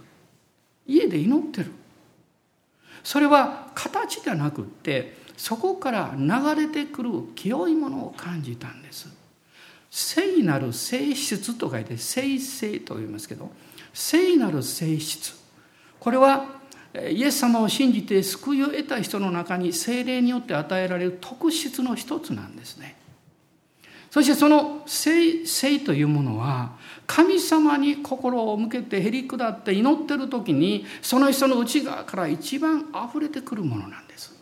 [0.86, 1.72] 家で祈ってる。
[3.02, 6.28] それは形じゃなくってそこから流
[6.60, 9.08] れてくる清いものを感じたんです。
[9.90, 13.50] 聖なる性質と書いて聖性と言いますけど
[13.92, 15.34] 聖なる性質。
[16.00, 16.46] これは
[17.10, 22.96] イエス様を信じて救いを得た人の中に精霊によって与えられる特質の一つなんですね。
[24.10, 26.76] そしてその聖聖というものは
[27.06, 34.34] 神様に心を向けてへり下って祈ってる時にその人の内側から一番溢れてくるものなんです。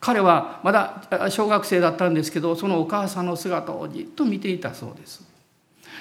[0.00, 5.24] 彼はまだ小学生だったんですけどそのお母さんの姿をじっと見ていたそうです。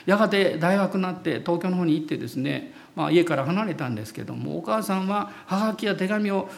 [0.05, 6.49] やがて大学になって東京の方に行ってですね、まあ、家から離れたんですけどもお母さんははがきや手紙を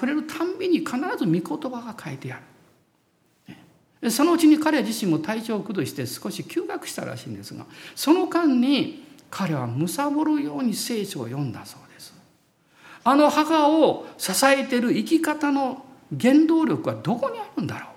[0.00, 2.42] くれるたんびに必ず御言葉が書いてある。
[4.10, 12.14] そのうちに彼自身も体調を崩して少し休学したらしいんですがその間に彼は貪るように聖書を読んだそうです。
[13.04, 15.84] あの母を支えている生き方の
[16.18, 17.88] 原動力はどこにあるんだろう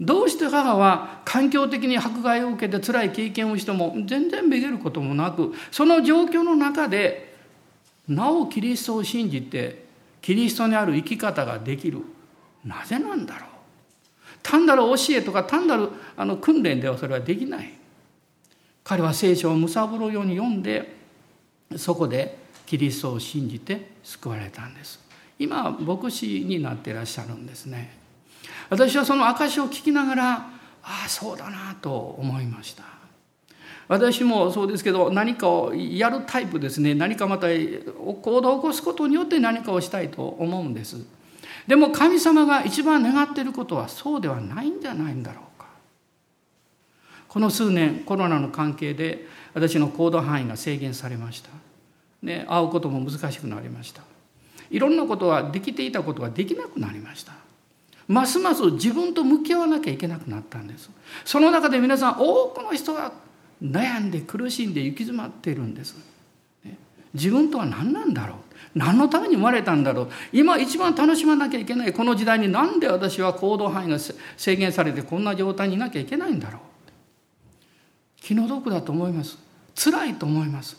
[0.00, 7.34] どうして母は環境的に迫害を受けて辛い経験をしても全然めげることもなくその状況の中で
[8.08, 9.84] なおキリストを信じて
[10.20, 12.00] キリストにある生き方ができる。
[12.64, 13.53] なぜなんだろう。
[14.44, 17.72] 単なる教えとか単なるあの訓練ではそれはできない。
[18.84, 20.94] 彼は聖書をむさぼるように読んで
[21.76, 22.36] そこで
[22.66, 25.00] キリストを信じて救われたんです。
[25.38, 27.96] 今牧師になっていらっしゃるんですね。
[28.68, 30.48] 私はその証を聞きながらあ
[30.82, 32.84] あそうだなと思いました。
[33.88, 36.94] 私もそうですけど何かをやるタイプですね。
[36.94, 40.98] 何かまた行動を起こすことによって何かをしたいと思うんです。
[41.66, 45.66] でも神様が一番願っていることはそうではないんじゃないんだろうか。
[47.28, 51.50] この数年コロナの関係で私の行動範囲が制限されました、
[52.22, 54.02] ね、会うことも難しくなりました。
[54.70, 57.32] いろんなことはできていたことができなくなりました。
[58.06, 60.90] ますます自分と向き合わなきゃいけなくなったんです。
[61.24, 63.12] その中で皆さん多くの人が
[63.62, 65.96] 悩んで苦しんで行き詰まっているんです。
[67.14, 68.38] 自分とは何なんだろう。
[68.74, 70.08] 何のために生まれたんだろう。
[70.32, 73.98] 今一番楽しまなきゃいけないこの時代に何で私は行動範囲が
[74.36, 76.60] 制限されてこんな状態にいなきゃいけないんだろう。
[78.16, 79.38] 気の毒だと思います。
[79.74, 80.76] 辛いと思います。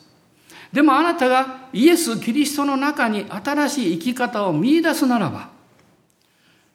[0.73, 5.49] でもあなたがイエス・キリストの中に新しい生き方を見いだすならば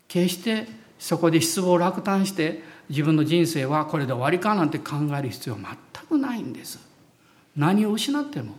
[0.09, 0.66] 決して
[0.99, 5.61] そこで失望落胆して自分の人生はこれで終わりかなんて考える必要は
[5.95, 6.79] 全くないんです。
[7.57, 8.55] 何を失っても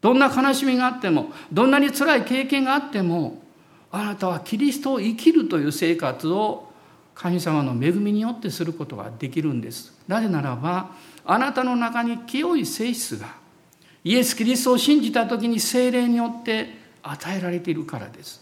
[0.00, 3.42] どんな悲しみがあってもどんなに辛い経験があっても
[3.90, 6.70] あなたはキリストを生きるという生活を
[7.14, 9.92] 神様の恵みによってすることができるんです。
[10.08, 10.90] なぜならば
[11.24, 13.34] あなたの中に清い性質が
[14.04, 18.40] イエス・キリストを信じた時に精霊によって与えられているからです。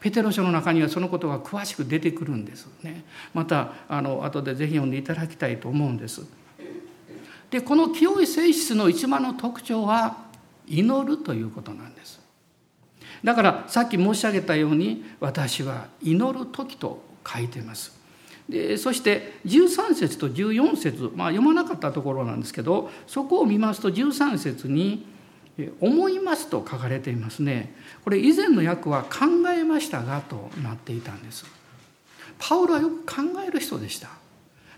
[0.00, 2.68] ペテロ書の中にはそのことが詳しく出てくるんです。
[2.82, 3.04] ね。
[3.32, 6.22] またあの後でぜひ読んでいただきたいと思うんです。
[7.50, 10.18] でこの清い性質の一番の特徴は
[10.66, 12.20] 祈るということなんです。
[13.22, 17.92] だからさっき申し上げたように私は祈る時と書いています。
[18.48, 25.06] でそして13節と14節まあ読まなかったところなんですけどそこを見ますと13節に
[25.80, 27.74] 「思います」と書かれていますね。
[28.04, 31.46] これ以前の訳は「考えましたが」となっていたんです。
[32.38, 34.08] パウロはよく考える人でした。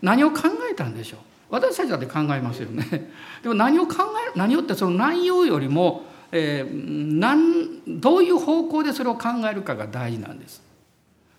[0.02, 1.20] 何を考えたんでしょう？
[1.48, 3.10] 私たちだって考えますよね。
[3.42, 3.96] でも何を考
[4.34, 10.62] え何をってその内容よりも、えー、何どういう方向でそれを考えるかが大事なんです。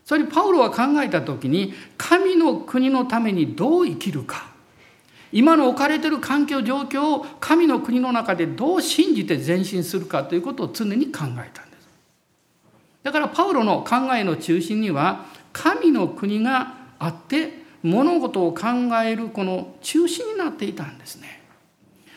[0.05, 4.47] それにパウロは考えた時に神の国のためにどう生きるか。
[5.34, 11.88] 今の置かれている環境状況を神の国の中でどう信じて前進するかということを常に考えたんです。
[13.03, 18.68] だからパウロの考えの中心には神の国があって物事を考
[19.04, 21.42] えるこの中心になっていたんですね。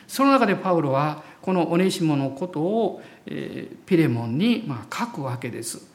[0.07, 5.87] その中でパウロはこのオネシモのことを、えピレモンにま書くわけです。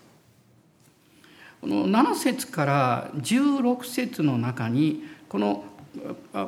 [1.61, 5.63] この7節から16節の中にこの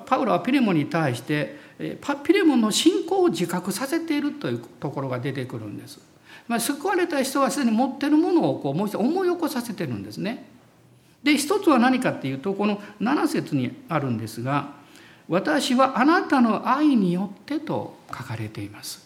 [0.06, 1.58] パウロはピレモンに対して
[2.24, 6.00] ピレモンの信仰を自覚させているというところが出てくるんです。
[6.48, 10.46] まあ、救われた人はすでに持ってるものをこうもう一度思い起こさせてるんですね。
[11.28, 14.70] で一つは何かっていうとこの7節にあるんですが
[15.28, 19.06] 「私はあなたの愛によって」と書かれています。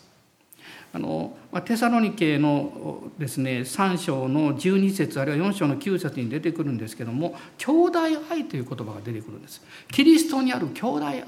[0.94, 8.00] あのテサロニケのですね3章の12節あるいは4章の9節に出てくるんですけども兄弟
[8.30, 9.64] 愛という言葉が出てくるんです。
[9.92, 11.24] キリストにある兄弟愛。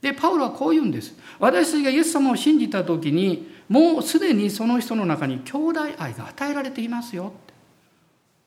[0.00, 1.14] でパウロはこう言うんです。
[1.38, 7.55] 私たちがイエス様を信じた時にもうすでにその人の中に兄弟愛が与えられていますよって。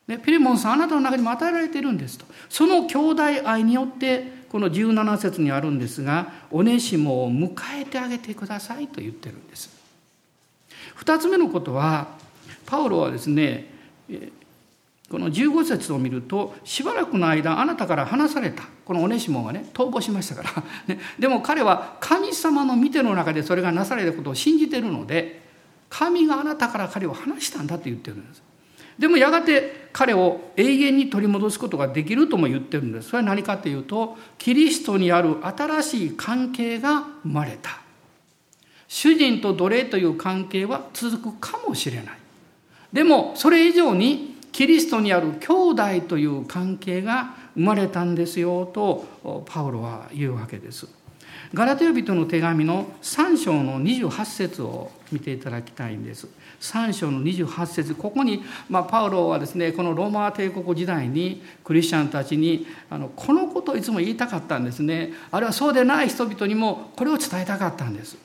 [0.09, 2.25] でピレモンさんあなたの中にも与えられているんですと。
[2.49, 9.69] その兄弟愛によってこの17節にあるんですがおねしもを迎えてあげてくださいと言ってるんです。
[10.97, 12.07] 2つ目のことは
[12.65, 13.71] パウロはですね
[15.11, 18.63] この15節を見るとしばらくの間あなたから離された。
[18.85, 25.43] このオネシモがね逃亡しましたから、ね、でも彼は神様の見ての中でそれがなされたことを信じてるので
[25.87, 28.48] 神があなたから彼を離したんだと言ってるんです。
[28.99, 33.09] でもやがて彼を永遠に取り戻すことができるとも言ってるんです。
[33.09, 37.81] それは何かというとキリストにある新しい関係が生まれた。
[38.87, 42.17] 主人と奴隷という関係は続くかもしれない。
[42.91, 45.53] でもそれ以上にキリストにある兄
[46.01, 50.87] 弟という関係が生まれたんですよとパウロは言うわけです。
[51.53, 56.27] ガラテヤ人の手紙の3章の28節を見ていただきたいんです。
[56.59, 57.95] 3章の28節。
[57.95, 65.13] ここに、まあ、パウロはですねこのローマ帝国時代にクリスチャンたちにあのこのことをいつも言いたかったんですね。
[65.31, 68.17] あるいはそうでない人々にもこれを伝えたかったんです。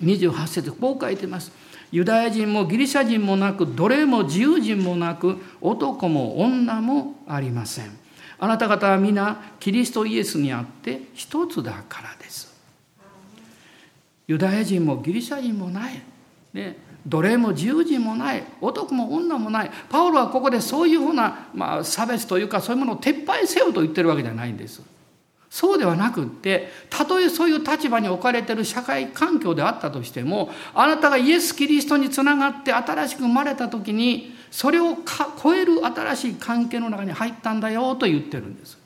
[0.00, 1.52] 28節こう書いてます。
[1.90, 8.02] ユダヤ人もギリシャ人もなく奴隷も自由人もなく男も女もありません。
[8.38, 12.52] あなた方は皆キリストイエスにあって一つだからです。
[14.26, 16.02] ユダヤ人もギリシャ人もない、
[16.54, 24.82] ね、奴隷も自由人もない男も女もないパウロはここでそういうふうな、まあ、差別というかそういうものを撤廃せよと言ってるわけじゃないんです。
[25.50, 34.96] そうではなくってたとえそういう立場に置かれている社会環境であったとしてもあなたがイエス・キリストにつながって新しく生まれた時にそれを
[35.42, 38.78] 超える新しい関係の中に入ったんだよと言ってるんです。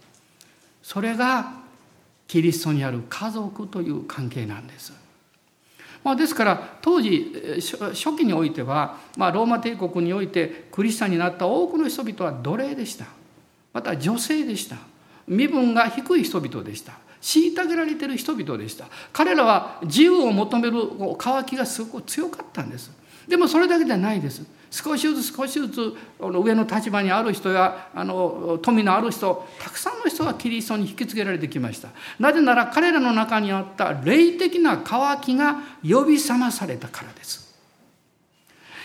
[0.82, 1.52] それが
[2.26, 5.05] キリストにある家族という関係なんです。
[6.07, 7.32] まあ、ですから当時
[7.92, 13.07] 初期においては、まあ、ローマ帝国においてクリスチャンになった多くの人々は奴隷でした。
[13.72, 14.76] また女性でした。
[15.26, 16.92] 身分が低い人々でした。
[17.20, 18.86] 虐げられてる人々でした。
[19.12, 20.78] 彼らは自由を求める
[21.18, 22.92] 渇きがすごく強かったんです。
[23.26, 24.42] でもそれだけじゃないです。
[24.70, 31.88] 少しずつ少しずつ上の立場にある人やあの富のある人たくさんの人がキリストに引き継げられてきました。
[32.18, 37.54] なぜなら彼らの中にあった霊的な渇きが呼び覚まされたからです。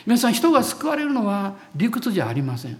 [0.05, 2.77] 皆さん人が救われるのは理屈じゃありません。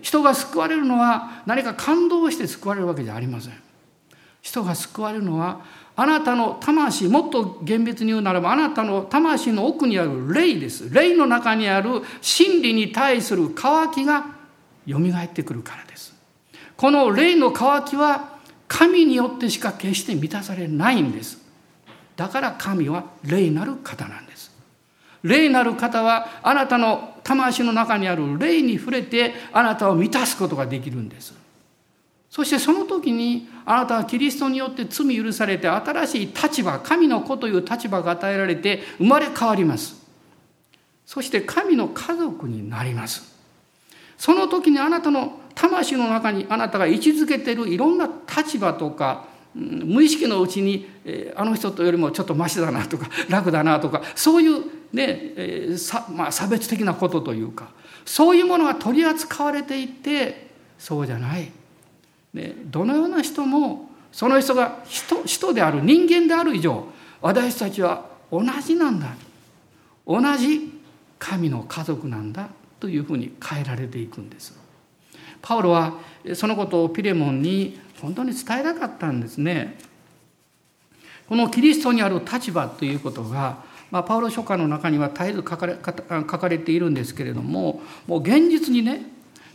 [0.00, 3.54] 人が救われるのは何か感動して救われるわけじゃありません。
[4.40, 5.60] 人が救われるのは
[5.94, 10.88] あなたの魂もっと厳密に言うならばあなたの魂の奥にある霊です。
[10.92, 14.26] 霊の中にある真理に対する渇きが
[14.86, 16.14] よみがえってくるからです。
[16.76, 18.38] この霊の渇きは
[18.68, 21.42] 神によってしか決して満たされないんです。
[22.16, 24.50] だから神は霊なる方なんです。
[25.22, 31.41] 霊なる方はあなたの魂の中にある霊に触れてあなたを満たすことができるんです。
[32.32, 40.02] そしてその時にあなたはキリストによって罪許されて新しい立場神の子という立場が与えられて生まれ変わります。
[41.04, 43.36] そして神の家族になります。
[44.16, 50.88] その時にあなたの魂の中にあなたが位置づけているいろんな立場とか無意識のうちに
[51.36, 54.64] あの人とよりもちょっとマシだなとか 楽だなとかそういう
[54.94, 57.68] ねさ、まあ、差別的なことというか
[58.06, 61.52] そういうものが取り扱われていてそうじゃない。
[62.34, 66.86] でどのような人もその人が人人である人間である以上
[67.20, 69.14] 私たちは同じなんだ
[70.06, 70.72] 同じ
[71.18, 72.48] 神の家族なんだ
[72.80, 74.58] というふうに変えられていくんです。
[75.40, 75.94] パウロは
[76.34, 79.78] そのことをピレモンに本当に伝えたかったんですね。
[81.28, 89.02] このキリストにある立場ということが、まあ、パウロ書簡の中には絶えず書かれ書かれているんですけれどももう現実にね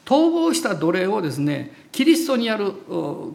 [0.07, 2.71] 逃亡した奴隷をですねキリストにある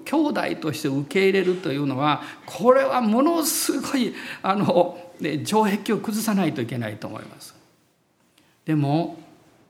[0.07, 4.99] 兄弟として受け入れるというのはこれはものすごいあの、
[5.45, 7.55] 城壁を崩さないといけないと思います。
[8.65, 9.19] でも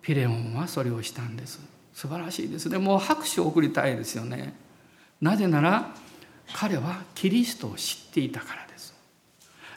[0.00, 1.59] ピレオンはそれをしたんです。
[1.92, 2.68] 素晴らしいです。
[2.68, 4.55] ねもう拍手を送りたいですよね。
[5.20, 5.92] なぜなら
[6.53, 8.94] 彼はキリストを知っていたからです。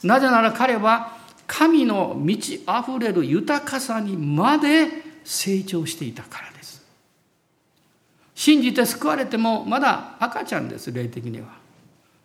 [0.04, 1.18] なぜなら彼は
[1.48, 4.90] 神の満ち溢れる豊かさにまで
[5.24, 6.55] 成長していたから
[8.36, 11.48] 信じて救われてもまだ赤ちゃんです霊的には。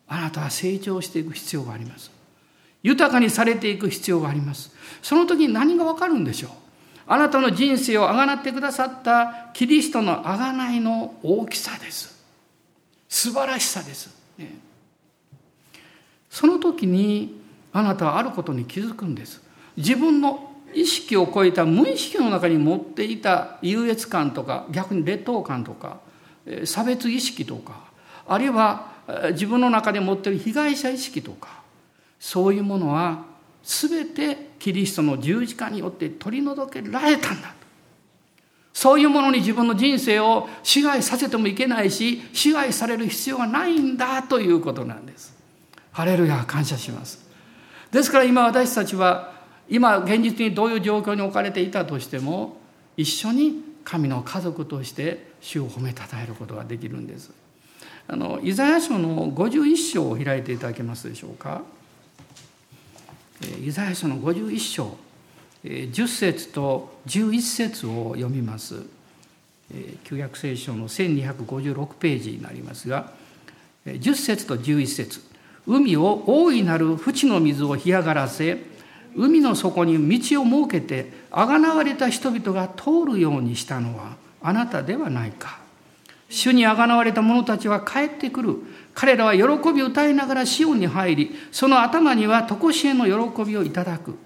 [0.09, 2.11] あなたは成長していく必要があります。
[2.83, 4.75] 豊かにされていく必要があります。
[5.03, 6.51] その時に何がわかるんでしょう？
[7.07, 12.19] あなたの人生をあがなってくださったキリストのあがないの大きさです。
[13.09, 14.55] 素晴らしさです、ね、
[16.29, 17.41] その時に
[17.73, 19.43] あなたはあることに気づくんです。
[19.77, 25.99] 自分の意識を超えた無意識の中に持っていた優越感とか逆に劣等感とか
[26.65, 27.91] 差別意識とか
[28.27, 28.91] あるいは
[29.33, 31.61] 自分の中で持っている被害者意識とか
[32.19, 33.25] そういうものは
[33.63, 37.55] 全てキリストの十字架によって取り除けられたんだ
[38.73, 45.37] そういうものに自分の人生を支配させてもいけないし支配される必要がないんだということなんです。
[45.93, 47.29] ハレルヤ感謝します。
[47.91, 49.40] ですから今私たちは
[49.71, 52.57] 今現実にどういう状況に置かれていたとしても
[52.97, 57.31] 一緒に神の家族として主を褒めたたえることができるんです。
[58.07, 61.63] あのイザヤ書の51章を開いていただけますでしょうか。
[63.65, 64.97] イザヤ書の51章
[65.65, 68.83] 10節と11節を読みます。
[70.05, 73.13] 旧約聖書の1256ページになりますが
[73.87, 75.21] 10節と11節。
[75.67, 78.59] 海を大いなる淵の水を干上がらせ
[79.17, 85.59] 海の底に道を設けてあがなわれた人々が通るようにしたのはあなたではないか。
[86.29, 88.57] 主にあがなわれた者たちは帰ってくる。
[88.95, 94.17] 彼らは喜び歌いながらシオンに入りその頭には常しえの喜びをいただく。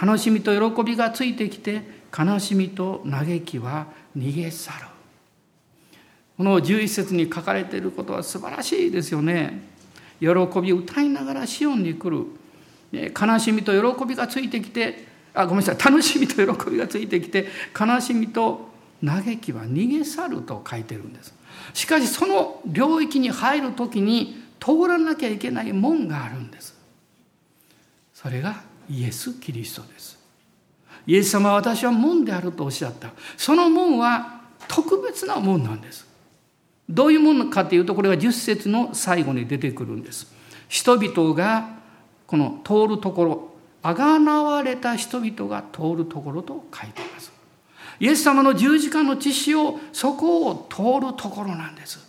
[0.00, 1.82] 楽しみと喜びがついてきて
[2.16, 3.86] 悲しみと嘆きは
[4.16, 4.86] 逃げ去る。
[6.36, 9.60] この11節に書かれていることは素晴らしいですよね。
[10.20, 10.28] 喜
[10.60, 12.26] び歌いながらシオンに来る。
[12.92, 17.46] 悲しみと喜びがついてきてあごめんなさい楽しみと喜びがついてきて
[17.78, 18.68] 悲しみと
[19.04, 21.34] 嘆きは逃げ去ると書いてるんです
[21.74, 26.78] しかしその領域に入る時に通らなきゃいけない門があるんです
[28.14, 30.18] それがイエス・キリストです。
[31.06, 33.12] イエス様は私は門であるとおっしゃった。
[33.36, 36.06] その門は特別な門なんです。
[36.88, 40.26] どういうものかというとこれが10節の最後に出てくるんです。
[40.68, 41.77] 人々が
[42.28, 43.48] この通るところ、
[43.82, 47.32] あがなわれた人々が通るところと書いています。
[48.00, 52.06] イエス様の十字架の血潮そこを通るところなんです。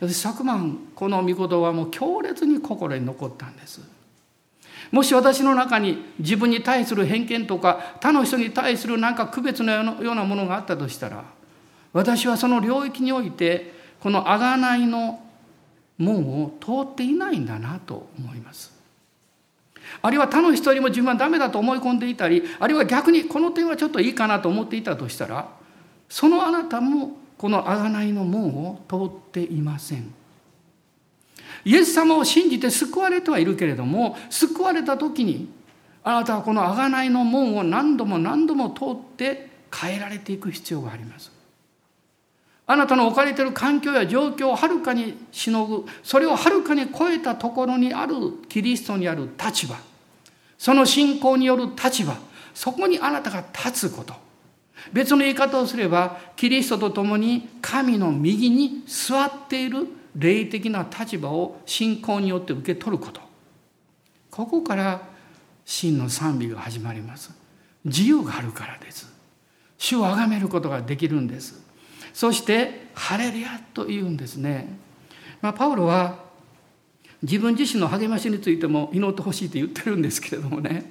[0.00, 3.80] 私昨晩この御言葉もう強烈に心に残ったんです。
[4.90, 11.24] もし私の中に自分に対する偏見とか他の人に対する何か区別のようなものがあったとしたら
[11.92, 15.20] 私はその領域においてこの贖いの
[15.98, 18.75] 門を通っていないんだなと思います。
[20.02, 25.48] あるいは他の人よりも自分はダメだと思い込んでいたりあるいは逆にこの点はちょっといいかなと思っていたとしたら
[26.08, 30.12] そのあなたもこの贖いの門を通っていません。
[31.64, 35.48] イエス様を信じて救われてはいるけれども救われた時に
[36.04, 41.35] あなたはこの贖いの門を何度も何度も通って変えられていく必要があります。
[42.68, 48.14] あなたの置かれている環境や状況をはるかにしのぐそれをはるかに超えたところにある
[48.48, 49.76] キリストにある立場。
[50.58, 52.16] その信仰による立場。
[52.54, 54.14] そこにあなたが立つこと。
[54.92, 59.86] 別の言い方をすればキリストと共に神の右に座っている
[60.16, 63.20] 霊的な立場を信仰によって受け取ること。
[64.30, 65.02] ここから
[65.64, 67.30] 真の賛美が始まります。
[67.84, 69.12] 自由があるからです。
[69.78, 71.65] 主を崇めることができるんです。
[72.16, 74.78] そして「ハレルヤ」と言うんですね、
[75.42, 76.24] まあ、パウロは
[77.22, 80.90] 自分自身の励ましについても祈ってほしいと言ってるんですけれどもね。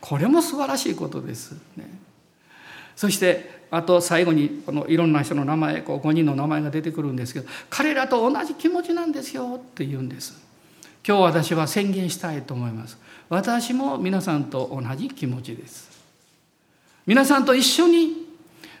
[0.00, 1.90] これも素晴らしいことです、ね、
[2.94, 10.40] そしてあと最後にこのいろんな人の名前こう5人の名前が出てくるんですけど彼らと同じ気持ちなんですよって言うんです。
[11.04, 12.96] 今日私は宣言したいと思います。
[13.28, 15.88] 私も皆さんと同じ気持ちです。
[17.06, 18.27] 皆さんと一緒に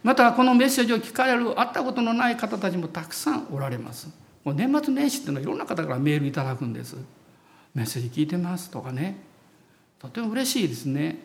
[0.02, 4.08] またこのメッセージを聞かれる会ったことのない方たちもたくさんおられます。
[4.44, 6.96] もう年末年始っていうのはいろんな方からメールいただくんです。
[7.74, 9.18] メッセージ聞いてますとかね。
[9.98, 11.18] とても嬉しいですね。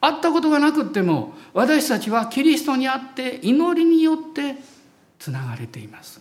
[0.00, 4.56] 会ったことがなくっても私たちはキリストにあって祈りによって
[5.18, 6.20] つながれています。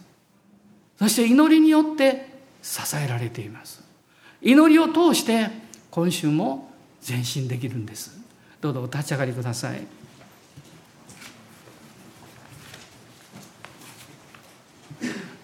[0.98, 3.84] そして祈りによって支えられています。
[4.42, 5.50] 祈りを通して
[5.92, 6.72] 今週も
[7.08, 8.18] 前進できるんです。
[8.60, 9.97] どうぞお立ち上がりください。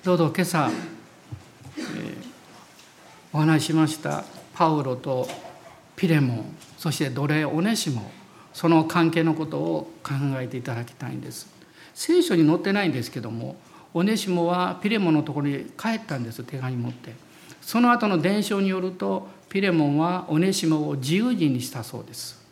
[0.04, 0.70] どうぞ今朝、
[1.78, 1.86] えー、
[3.32, 5.30] お話ししましたパウロと
[5.96, 8.12] ピレモンそして奴隷オネシモ
[8.52, 11.48] その関係のことを考えていただきたいんです。
[11.94, 13.56] 聖書に載ってないんですけども
[13.94, 17.14] オネシモはピレモンのところに帰ったんです手紙持って。
[17.62, 22.44] その後の伝承によるとピレモンはオネシモを自由人にしたそうです。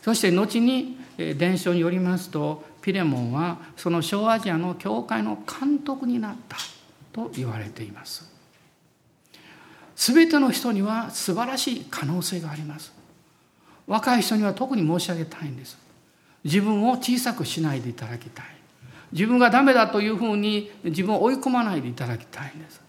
[0.00, 6.56] そして後に伝承によりますとピレモンはその小アジアの教会の監督になった
[7.12, 8.30] と言われています。
[9.96, 12.92] 全ての人には素晴らしい可能性があります。
[13.86, 15.76] 若い人には特に申し上げたいんです。
[16.42, 18.46] 自分を小さくしないでいただきたい。
[19.12, 22.80] 自分がダメだというふうに自分を追い込まないでいただきたいんです。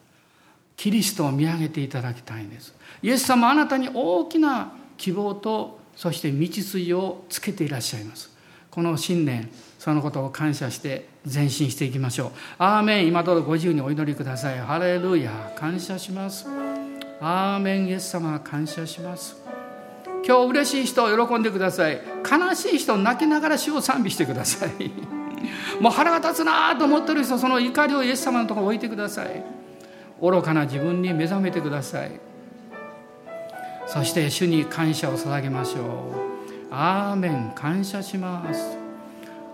[0.77, 2.73] キリストを見上げていただきたいんです。
[3.01, 8.31] イエス様あなたに大きな希望とそして道筋をつけていらっしゃいます。
[8.69, 9.49] この新年
[9.81, 12.31] そのことを感謝して前進していきましょう。
[12.59, 13.07] アーメン。
[13.07, 14.59] 今どうぞご自由にお祈りください。
[14.59, 15.31] ハレルヤ。
[15.55, 16.45] 感謝します。
[17.19, 17.87] アーメン。
[17.87, 19.41] イエス様感謝します。
[20.23, 21.99] 今日嬉しい人を喜んでください。
[22.31, 24.91] 悲しい人泣きながら主を賛美してください。
[25.81, 29.43] もう腹が立つなと思ってる人その怒りをイエス様のところに置いてください。
[30.21, 32.11] 愚かな自分に目覚めてください。
[33.87, 35.85] そして主に感謝を捧げましょう。
[36.69, 37.53] アーメン。
[37.55, 38.80] 感謝します。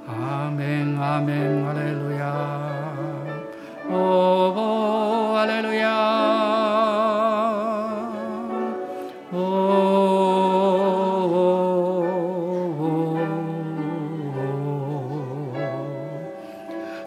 [0.10, 2.94] アーメンアーメンアレルヤ
[3.90, 5.90] おーアレルヤ
[9.34, 9.38] おお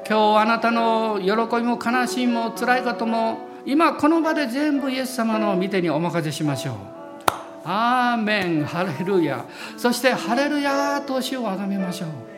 [0.06, 6.74] 今日あなたの喜びも悲しみも辛いことも今この場で全部イエス様の御手にお任せしましょう。
[7.64, 9.46] アーメンハレルヤ
[9.78, 12.29] そしてハレルヤと主をあがめましょう。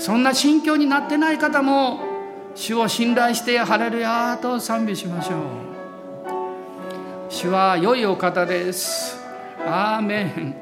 [0.00, 2.00] そんな心境になってない方も
[2.54, 5.40] 主を信頼してハレルヤと賛美しましょう。
[7.28, 9.18] 主は良いお方です。
[9.66, 10.54] アーメン。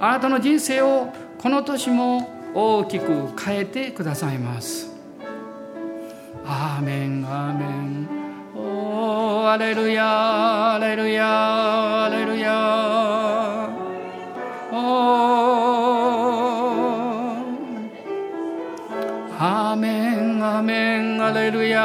[0.00, 4.90] あなたの人生をこの年も大きく変えてくださいます。
[6.46, 8.08] アーメンアーメン。
[8.56, 11.57] おーアレルヤアレルヤ。
[21.28, 21.82] メンアレルヤ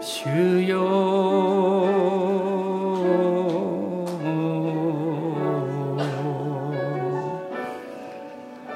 [0.00, 1.88] 主よ。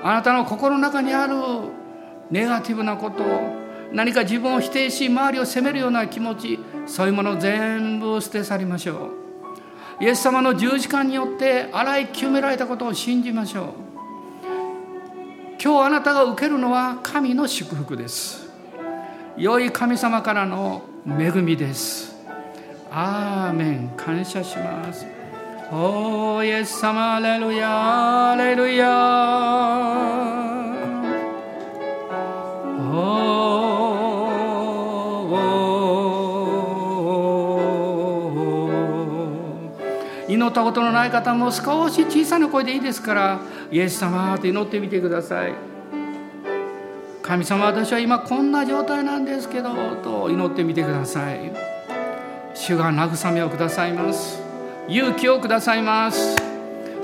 [0.05, 1.35] あなたの心の中にある
[2.31, 3.23] ネガティブなこと
[3.93, 9.11] 何か自分を否定し周りを責めるような気持ちそういうもの全部捨て去りましょ
[10.01, 10.03] う。
[10.05, 13.92] イエス様の十字架によって洗い清められたことを信じましょう。
[15.65, 18.49] 今日あなたが受けるのは神の祝福です。
[19.37, 22.17] 良い神様からの恵みです。
[22.91, 23.93] アーメン。
[23.97, 25.07] 感謝します。
[25.71, 27.15] おーイエス様。
[27.15, 30.62] アレルヤアレルヤ
[40.53, 43.41] ったことのない方も少し小さな声でいいですから
[43.71, 45.55] イエス様と祈ってみてください。
[47.23, 49.71] 神様私は今こんな状態なんですけど
[50.03, 51.53] と祈ってみてください。
[52.55, 54.43] 主が慰めをくださいます。
[54.89, 56.37] 勇気をくださいます。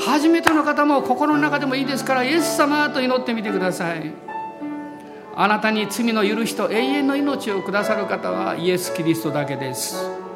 [0.01, 4.13] 初めての方も心の中でもいいですからイエス様と祈ってみてください。
[5.35, 10.28] あなたに罪の許しと永遠の命をくださる方はイエス・キリストだけです。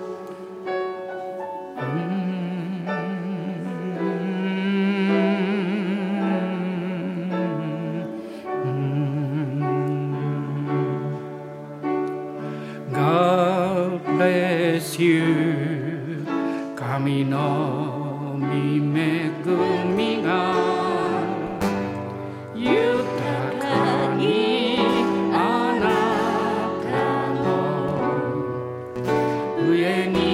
[29.72, 30.31] 主耶你。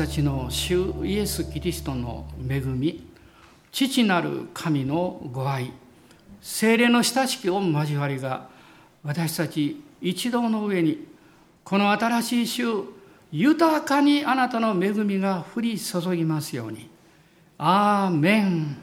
[0.00, 3.06] たちの主イエス・キリストの恵み
[3.70, 5.74] 父なる神のご愛
[6.40, 8.48] 精霊の親しき御交わりが
[9.04, 11.06] 私たち一同の上に
[11.64, 12.64] この新しい週
[13.30, 16.88] 豊かにあなたの恵みが降り注ぎますように。
[17.58, 18.76] アーメン